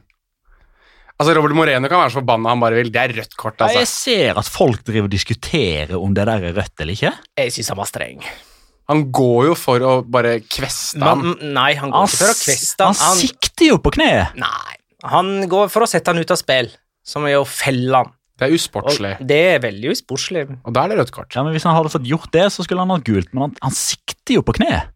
[1.19, 2.89] Altså, Robert Moreno kan være så forbanna han bare vil.
[2.91, 3.99] Det er rødt kort, Ja, jeg altså.
[4.07, 7.13] ser at folk driver og diskuterer om det der er rødt eller ikke.
[7.37, 8.23] Jeg syns han var streng.
[8.91, 11.21] Han går jo for å bare kveste ham.
[11.41, 13.17] nei, han går ikke for å kveste han, han.
[13.21, 14.35] sikter jo på kneet!
[14.35, 14.75] Nei,
[15.07, 16.67] han går for å sette han ut av spill,
[17.03, 18.11] som er å felle han.
[18.39, 19.13] Det er Og usportslig.
[19.29, 20.43] det er veldig usportslig.
[20.65, 21.29] Og da er det rødt kort.
[21.35, 23.55] Ja, men Hvis han hadde fått gjort det, så skulle han hatt gult, men han,
[23.61, 24.89] han sikter jo på kneet.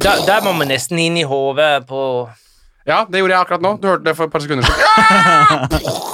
[0.00, 2.00] Der må vi nesten inn i hodet på
[2.88, 3.74] Ja, det gjorde jeg akkurat nå.
[3.78, 4.80] Du hørte det for et par sekunder siden.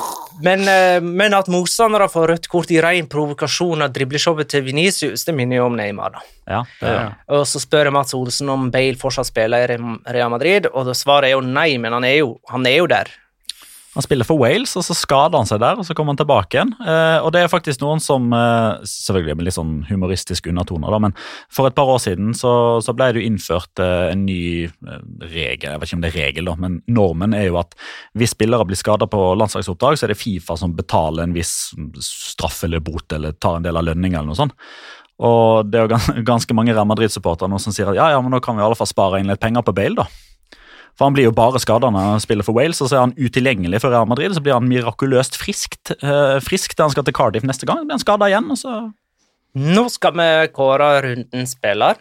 [0.43, 5.25] men, eh, men at motstandere får rødt kort i ren provokasjon av dribleshowet til Venicius,
[5.25, 6.17] det minner jo om Neymar.
[6.17, 6.25] da.
[6.47, 7.15] Ja, det er.
[7.35, 9.79] Og så spør jeg Mats Olsen om Bale fortsatt spiller i
[10.15, 13.11] Real Madrid, og svaret er jo nei, men han er jo, han er jo der.
[13.97, 16.59] Han spiller for Wales, og så skader han seg der, og så kommer han tilbake
[16.59, 16.73] igjen.
[16.85, 20.99] Eh, og det er faktisk noen som eh, Selvfølgelig med litt sånn humoristisk undertoner, da,
[21.07, 21.15] men
[21.53, 22.53] for et par år siden så,
[22.85, 25.71] så ble det jo innført eh, en ny eh, regel.
[25.71, 27.73] Jeg vet ikke om det er regel, da, men normen er jo at
[28.19, 31.57] hvis spillere blir skada på landslagsoppdrag, så er det Fifa som betaler en viss
[32.05, 34.57] straff eller bot eller tar en del av lønninga eller noe sånt.
[35.25, 38.45] Og det er jo ganske mange Real Madrid-supportere som sier at ja, ja, men nå
[38.45, 40.27] kan vi i alle fall spare inn litt penger på Bale, da.
[40.97, 43.17] For han blir jo bare skada når han spiller for Wales, og så er han
[43.21, 44.33] utilgjengelig for Real Madrid.
[44.33, 47.85] Så blir han mirakuløst friskt, eh, frisk til han skal til Cardiff neste gang.
[47.85, 48.79] Blir han skada igjen, og så
[49.57, 51.97] Nå skal vi kåre rundens spiller.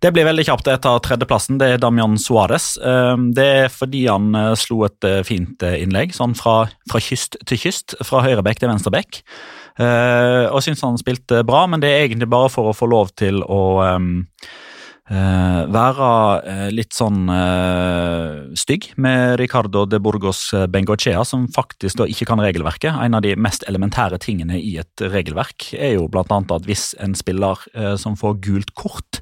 [0.00, 0.68] Det blir veldig kjapt.
[0.68, 1.58] Jeg tar tredjeplassen.
[1.60, 2.76] Det er Damian Suárez.
[2.80, 7.36] Eh, Det er fordi han eh, slo et eh, fint innlegg, sånn fra, fra kyst
[7.48, 7.96] til kyst.
[8.04, 9.22] Fra høyrebekk til venstrebekk.
[9.76, 13.42] Og syns han spilte bra, men det er egentlig bare for å få lov til
[13.44, 13.84] å
[15.10, 16.08] eh, være
[16.46, 22.42] uh, litt sånn uh, stygg med Ricardo de Burgos Bengochea, som faktisk da ikke kan
[22.42, 22.94] regelverket.
[23.02, 26.90] En av de mest elementære tingene i et regelverk er jo blant annet at hvis
[27.02, 27.60] en spiller
[28.00, 29.20] som får gult kort,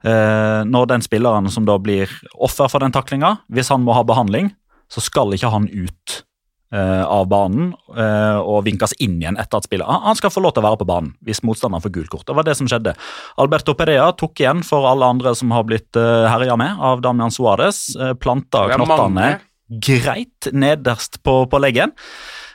[0.00, 2.08] når den spilleren som da blir
[2.40, 4.54] offer for den taklinga, hvis han må ha behandling,
[4.90, 6.22] så skal ikke han ut
[6.70, 10.62] av banen eh, og vinkes inn igjen etter at spillet Han skal få lov til
[10.62, 12.26] å være på banen hvis motstanderen får gult kort.
[12.28, 12.94] Det var det som skjedde.
[13.42, 17.34] Alberto Perea tok igjen for alle andre som har blitt uh, herja med av Damian
[17.34, 17.88] Suárez.
[18.22, 19.32] Planta knottene
[19.70, 21.94] greit nederst på, på leggen.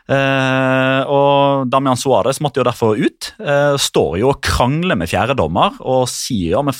[0.06, 3.32] Eh, og Damian Suárez måtte jo derfor ut.
[3.40, 6.76] Eh, står jo og krangler med fjerdedommer og sier ja, men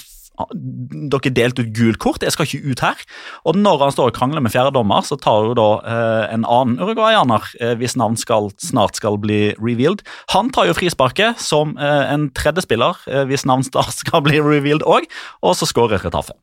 [0.54, 3.04] dere delte ut gult kort, jeg skal ikke ut her.
[3.48, 6.80] Og når han står og krangler med fjerdedommer, så tar jo da eh, en annen
[6.82, 12.04] uruguayaner, eh, hvis navn skal, snart skal bli revealed, han tar jo frisparket som eh,
[12.14, 15.08] en tredjespiller, eh, hvis navn snart skal bli revealed òg,
[15.46, 16.36] og så skårer Retafe.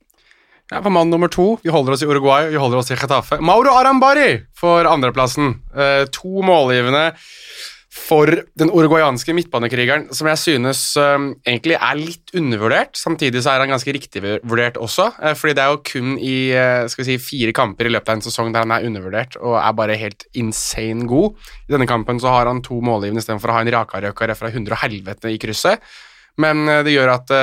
[0.72, 1.58] Ja, for mann nummer to.
[1.60, 3.36] Vi holder oss i Uruguay, vi holder oss i Getafe.
[3.44, 5.58] Mauro Arambari for andreplassen.
[5.76, 7.10] Eh, to målgivende
[7.92, 12.96] for den uruguayanske midtbanekrigeren, som jeg synes um, egentlig er litt undervurdert.
[12.96, 16.36] Samtidig så er han ganske riktig vurdert også, uh, fordi det er jo kun i
[16.56, 19.36] uh, skal vi si, fire kamper i løpet av en sesong der han er undervurdert
[19.42, 21.36] og er bare helt insane god.
[21.68, 24.78] I denne kampen så har han to målgivende istedenfor å ha en rakarøkare fra hundre
[24.78, 25.84] og helvete i krysset.
[26.40, 27.34] Men uh, det gjør at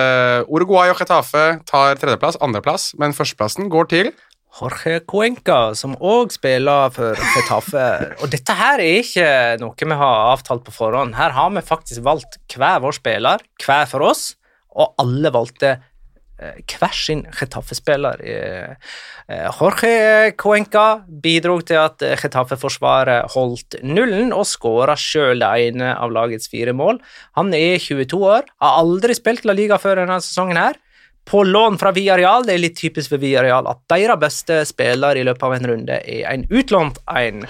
[0.50, 4.10] Uruguay og Getafe tar tredjeplass, andreplass, men førsteplassen går til
[4.58, 7.86] Jorge Cuenca, som òg spiller for Fetafe.
[8.24, 9.30] Og dette her er ikke
[9.62, 11.16] noe vi har avtalt på forhånd.
[11.20, 14.34] Her har vi faktisk valgt hver vår spiller, hver for oss,
[14.74, 18.26] og alle valgte eh, hver sin Getafe-spiller.
[18.26, 18.92] Eh,
[19.30, 26.12] eh, Jorge Cuenca bidro til at Getafe-forsvaret holdt nullen og skåra sjøl det ene av
[26.16, 27.00] lagets fire mål.
[27.38, 30.82] Han er 22 år, har aldri spilt La Liga før denne sesongen her.
[31.30, 32.46] På lån fra Viareal.
[32.46, 36.00] det er litt typisk for Viareal at deres beste spiller i løpet av en runde
[36.02, 37.44] er en utlånt en.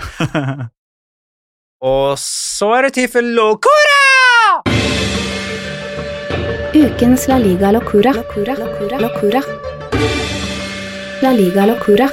[1.92, 4.02] og så er det tid for Locora!
[6.76, 8.12] Ukens La Liga Locura.
[8.14, 8.58] Locura.
[8.60, 9.00] Locura.
[9.00, 9.42] Locura.
[11.22, 12.10] La Liga Locura.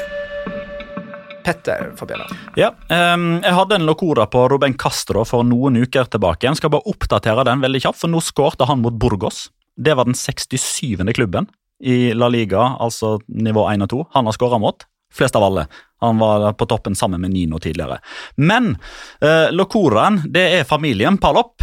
[1.45, 2.25] Petter Fabiana.
[2.57, 2.73] Ja,
[3.14, 6.47] um, Jeg hadde en locora på Ruben Castro for noen uker tilbake.
[6.47, 9.49] Jeg skal bare oppdatere den veldig kjapt, for nå skårte han mot Burgos.
[9.77, 10.97] Det var den 67.
[11.14, 11.49] klubben
[11.85, 14.05] i La Liga, altså nivå 1 og 2.
[14.16, 14.87] Han har skåra mot.
[15.12, 15.66] Flest av alle.
[16.01, 17.99] Han var på toppen sammen med Nino tidligere.
[18.37, 18.74] Men
[19.20, 21.62] eh, locoraen, det er familien Palop.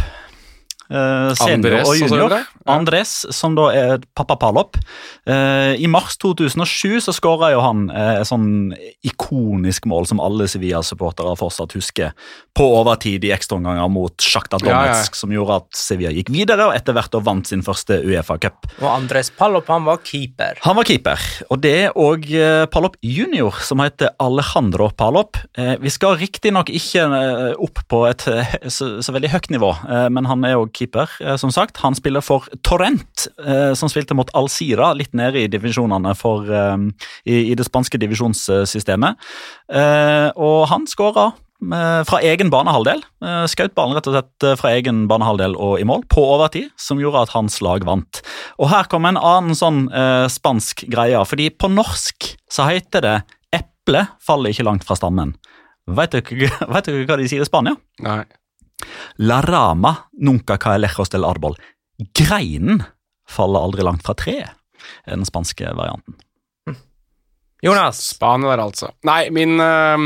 [0.92, 2.34] Eh, senior Andres og junior.
[2.68, 4.76] Andres, som da er pappa Palop.
[5.24, 8.74] Eh, I mars 2007 så skåra jo han eh, et sånn
[9.06, 12.12] ikonisk mål som alle Sevilla-supportere fortsatt husker,
[12.54, 14.98] på overtid i ekstraomganger mot Sjakta Ja, ja.
[15.16, 18.68] Som gjorde at Sevilla gikk videre og etter hvert og vant sin første Uefa-cup.
[18.82, 20.60] Og Andres Palop han var keeper.
[20.66, 22.28] Han var keeper, og det er òg
[22.72, 25.40] Palop junior, som heter Alejandro Palop.
[25.56, 27.08] Vi skal riktignok ikke
[27.62, 28.24] opp på et
[28.70, 29.72] så, så veldig høyt nivå,
[30.14, 31.80] men han er òg keeper, eh, som sagt.
[31.84, 36.76] Han spiller for Torrent, eh, som spilte mot Alcira, litt nede i divisjonene for, eh,
[37.26, 39.16] i, i det spanske divisjonssystemet.
[40.34, 41.32] Og han skåra
[41.64, 42.98] fra egen banehalvdel.
[43.24, 47.00] Eh, Skjøt ballen rett og slett fra egen banehalvdel og i mål, på overtid, som
[47.00, 48.20] gjorde at hans lag vant.
[48.58, 49.86] Og her kommer en annen sånn
[50.28, 53.16] spansk greie, fordi på norsk så heter det
[53.54, 55.36] 'eple faller ikke langt fra stammen'.
[55.86, 56.48] Veit dere,
[56.84, 57.76] dere hva de sier i Spania?
[58.04, 58.24] Nei.
[59.24, 61.56] La rama nunca cae lejos del arbol.
[62.16, 62.82] Greinen
[63.30, 64.52] faller aldri langt fra treet,
[65.06, 66.18] er den spanske varianten.
[67.64, 68.02] Jonas.
[68.12, 68.90] Spania der, altså.
[69.08, 69.96] Nei, min, uh,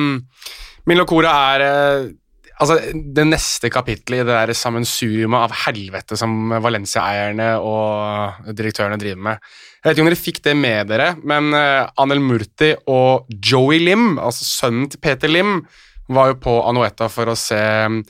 [0.87, 2.17] min locora er uh,
[2.59, 2.75] Altså,
[3.15, 9.45] det neste kapittelet i det der sammensuriumet av helvete som Valencia-eierne og direktørene driver med.
[9.79, 13.79] Jeg vet ikke om dere fikk det med dere, men uh, Anel Murti og Joey
[13.85, 15.61] Lim, altså sønnen til Peter Lim,
[16.11, 18.01] var jo på Anueta for å se um,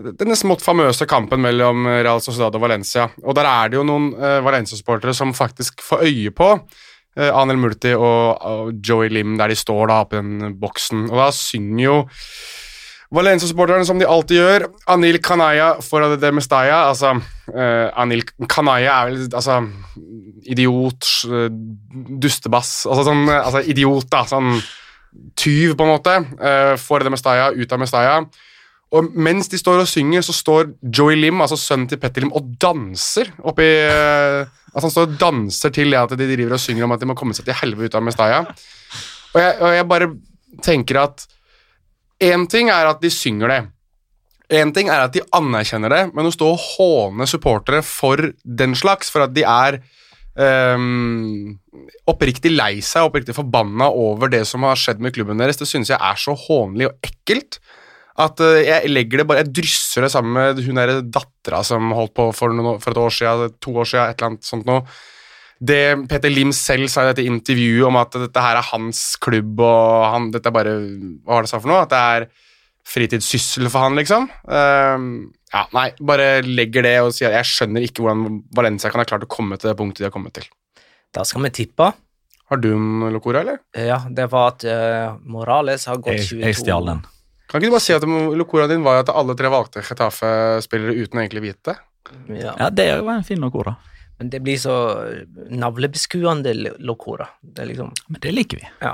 [0.00, 3.10] denne smått famøse kampen mellom Real Sociedad og Valencia.
[3.26, 7.60] Og der er det jo noen uh, Valencia-sportere som faktisk får øye på uh, Anel
[7.60, 11.06] Multi og, og Joey Lim der de står da på den boksen.
[11.10, 11.96] Og da synger jo
[13.12, 14.64] Valencia-supporterne som de alltid gjør.
[14.94, 17.12] Anil Kanaya for de Mestaya Altså,
[17.52, 19.60] uh, Anil Kanaya er vel altså
[20.42, 21.06] idiot,
[22.18, 24.24] dustebass Altså sånn altså, idiot, da.
[24.26, 24.56] Sånn
[25.36, 26.14] tyv, på en måte.
[26.80, 28.16] For de Mestaya, ut av Mestalla.
[28.92, 32.34] Og mens de står og synger, så står Joey Lim, altså sønnen til Petter Lim,
[32.36, 34.42] og danser oppi uh,
[34.72, 37.08] Altså han står og danser til det at de driver og synger om at de
[37.10, 38.38] må komme seg til helvete ut av Mestaya.
[39.34, 40.06] Og jeg, og jeg bare
[40.64, 41.26] tenker at
[42.22, 43.60] Én ting er at de synger det.
[44.62, 48.76] Én ting er at de anerkjenner det, men å stå og håne supportere for den
[48.78, 49.80] slags, for at de er
[50.36, 51.56] um,
[52.06, 55.90] oppriktig lei seg, oppriktig forbanna over det som har skjedd med klubben deres, det synes
[55.90, 57.58] jeg er så hånlig og ekkelt.
[58.20, 61.94] At eh, jeg legger det bare, jeg drysser det sammen med hun der dattera som
[61.96, 64.68] holdt på for, noe, for et år siden, to år siden, et eller annet sånt
[64.68, 64.84] noe.
[65.62, 69.60] det Peter Lim selv sa i dette intervjuet om at dette her er hans klubb,
[69.60, 71.84] og han, dette er bare Hva var det han sa for noe?
[71.86, 72.28] At det er
[72.92, 74.26] fritidssyssel for han, liksom.
[74.42, 79.08] Uh, ja, nei, bare legger det og sier jeg skjønner ikke hvordan Valencia kan ha
[79.08, 80.48] klart å komme til det punktet de har kommet til.
[81.14, 81.92] Da skal vi tippe.
[82.52, 83.62] Har du en Locora, eller?
[83.78, 87.04] Ja, det var at uh, Morales har gått Jeg, 22 jeg stjal den.
[87.52, 88.04] Kan ikke du bare si at
[88.40, 91.78] lokoraen din var at alle tre valgte Getafe-spillere uten å egentlig vite det?
[92.40, 92.54] Ja.
[92.58, 93.76] Ja, det var en fin locora.
[94.22, 94.72] Men det blir så
[95.50, 97.26] navlebeskuende Locora.
[97.42, 98.68] Det liksom Men det liker vi.
[98.80, 98.92] Ja.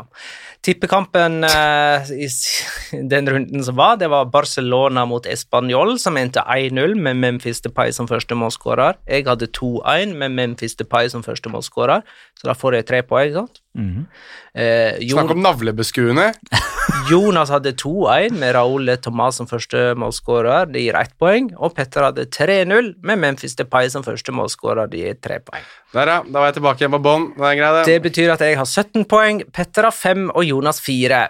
[0.64, 2.28] Tippekampen eh, i
[3.12, 7.92] den runden som var, det var Barcelona mot Español, som endte 1-0 med Memphis Depay
[7.92, 8.96] som første målskårer.
[9.06, 12.02] Jeg hadde 2-1 med Memphis Depay som første målskårer,
[12.40, 13.34] så da får jeg tre poeng.
[13.36, 13.60] sant?
[13.76, 14.06] Mhm.
[14.54, 16.32] Eh, Snakk om navlebeskuende.
[17.08, 21.46] Jonas hadde 2-1 med Raúl Thomas som første målskårer, det gir ett poeng.
[21.56, 25.64] Og Petter hadde 3-0 med Memphis Depay som første målskårer, det gir tre poeng.
[25.94, 26.18] Der, ja.
[26.26, 27.26] Da var jeg tilbake igjen på bånn.
[27.38, 27.94] Det er greit, det.
[27.94, 31.24] Det betyr at jeg har 17 poeng, Petter har 5 og Jonas 4.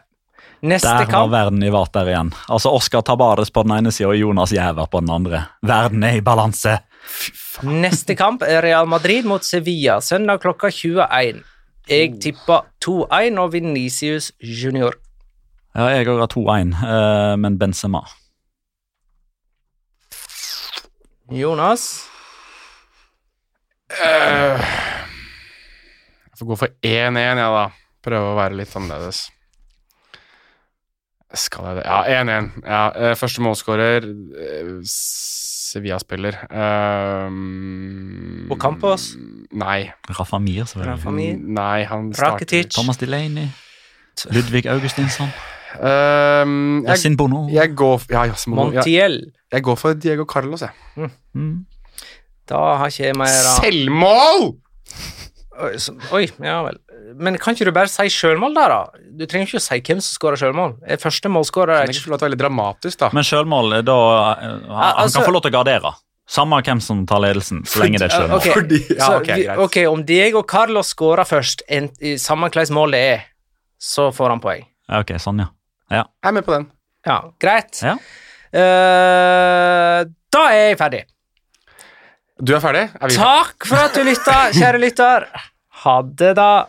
[0.67, 2.33] Neste Der var verden i vater igjen.
[2.51, 5.45] Altså Oskar Tabares på den ene sida og Jonas Giæver på den andre.
[5.63, 6.81] Verden er i balanse.
[7.63, 11.45] Neste kamp er Real Madrid mot Sevilla, søndag klokka 21.
[11.89, 14.99] Jeg tipper 2-1 og Venicius junior.
[15.79, 18.01] Ja, jeg òg har 2-1, eh, men Benzema.
[21.31, 21.85] Jonas?
[23.93, 24.59] Øh,
[26.29, 27.67] Jeg får gå for 1-1, jeg, da.
[28.03, 29.21] Prøve å være litt annerledes.
[31.35, 31.85] Skal jeg det?
[31.87, 32.49] Ja, 1-1.
[32.65, 36.39] Ja, eh, første målskårer eh, Sevilla-spiller.
[37.29, 39.13] Um, Og Campos?
[39.53, 39.91] Nei.
[40.09, 41.39] Rafa Mir, selvfølgelig.
[41.59, 42.73] Nei, han starter Rakitic?
[42.75, 43.51] Thomas Delaney.
[44.33, 45.29] Ludvig Augustinsson.
[45.77, 47.43] Um, jeg, Yasin Bono.
[47.53, 48.71] jeg går Ja, Yasin Bono.
[48.73, 49.19] Montiel?
[49.53, 51.11] jeg går for Diego Carlos, jeg.
[51.35, 51.65] Mm.
[52.49, 54.47] Da har ikke jeg mer av Selvmål!
[55.59, 56.79] Oi, så- Oi, ja vel.
[57.19, 59.05] Men kan ikke du bare si sjølmål der, da?
[59.19, 60.75] Du trenger ikke å si hvem som skårer sjølmål.
[61.03, 63.09] Første målskårer er ikke litt dramatisk, da?
[63.13, 63.97] Men sjølmål, da
[64.33, 65.95] eh, Han, han altså- kan få lov til å gardere.
[66.29, 68.37] Samme hvem som tar ledelsen, så lenge det er sjølmål.
[68.37, 69.59] Ok, Fordi- ja, så ok, greit.
[69.59, 73.23] ok, om Diego Carlos skårer først, en, i samme hvilket mål det er,
[73.81, 74.65] så får han poeng.
[74.91, 75.49] Ok, sånn, ja.
[75.91, 76.05] Ja.
[76.23, 76.71] Jeg er med på den.
[77.07, 77.83] Ja, greit.
[77.83, 77.95] Ja.
[78.49, 81.05] Uh, da er jeg ferdig.
[82.39, 82.89] Du er ferdig?
[83.01, 85.29] Er vi Takk for at du lytta, kjære lytter.
[85.85, 86.67] Ha det, da.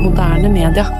[0.00, 0.99] Moderne media.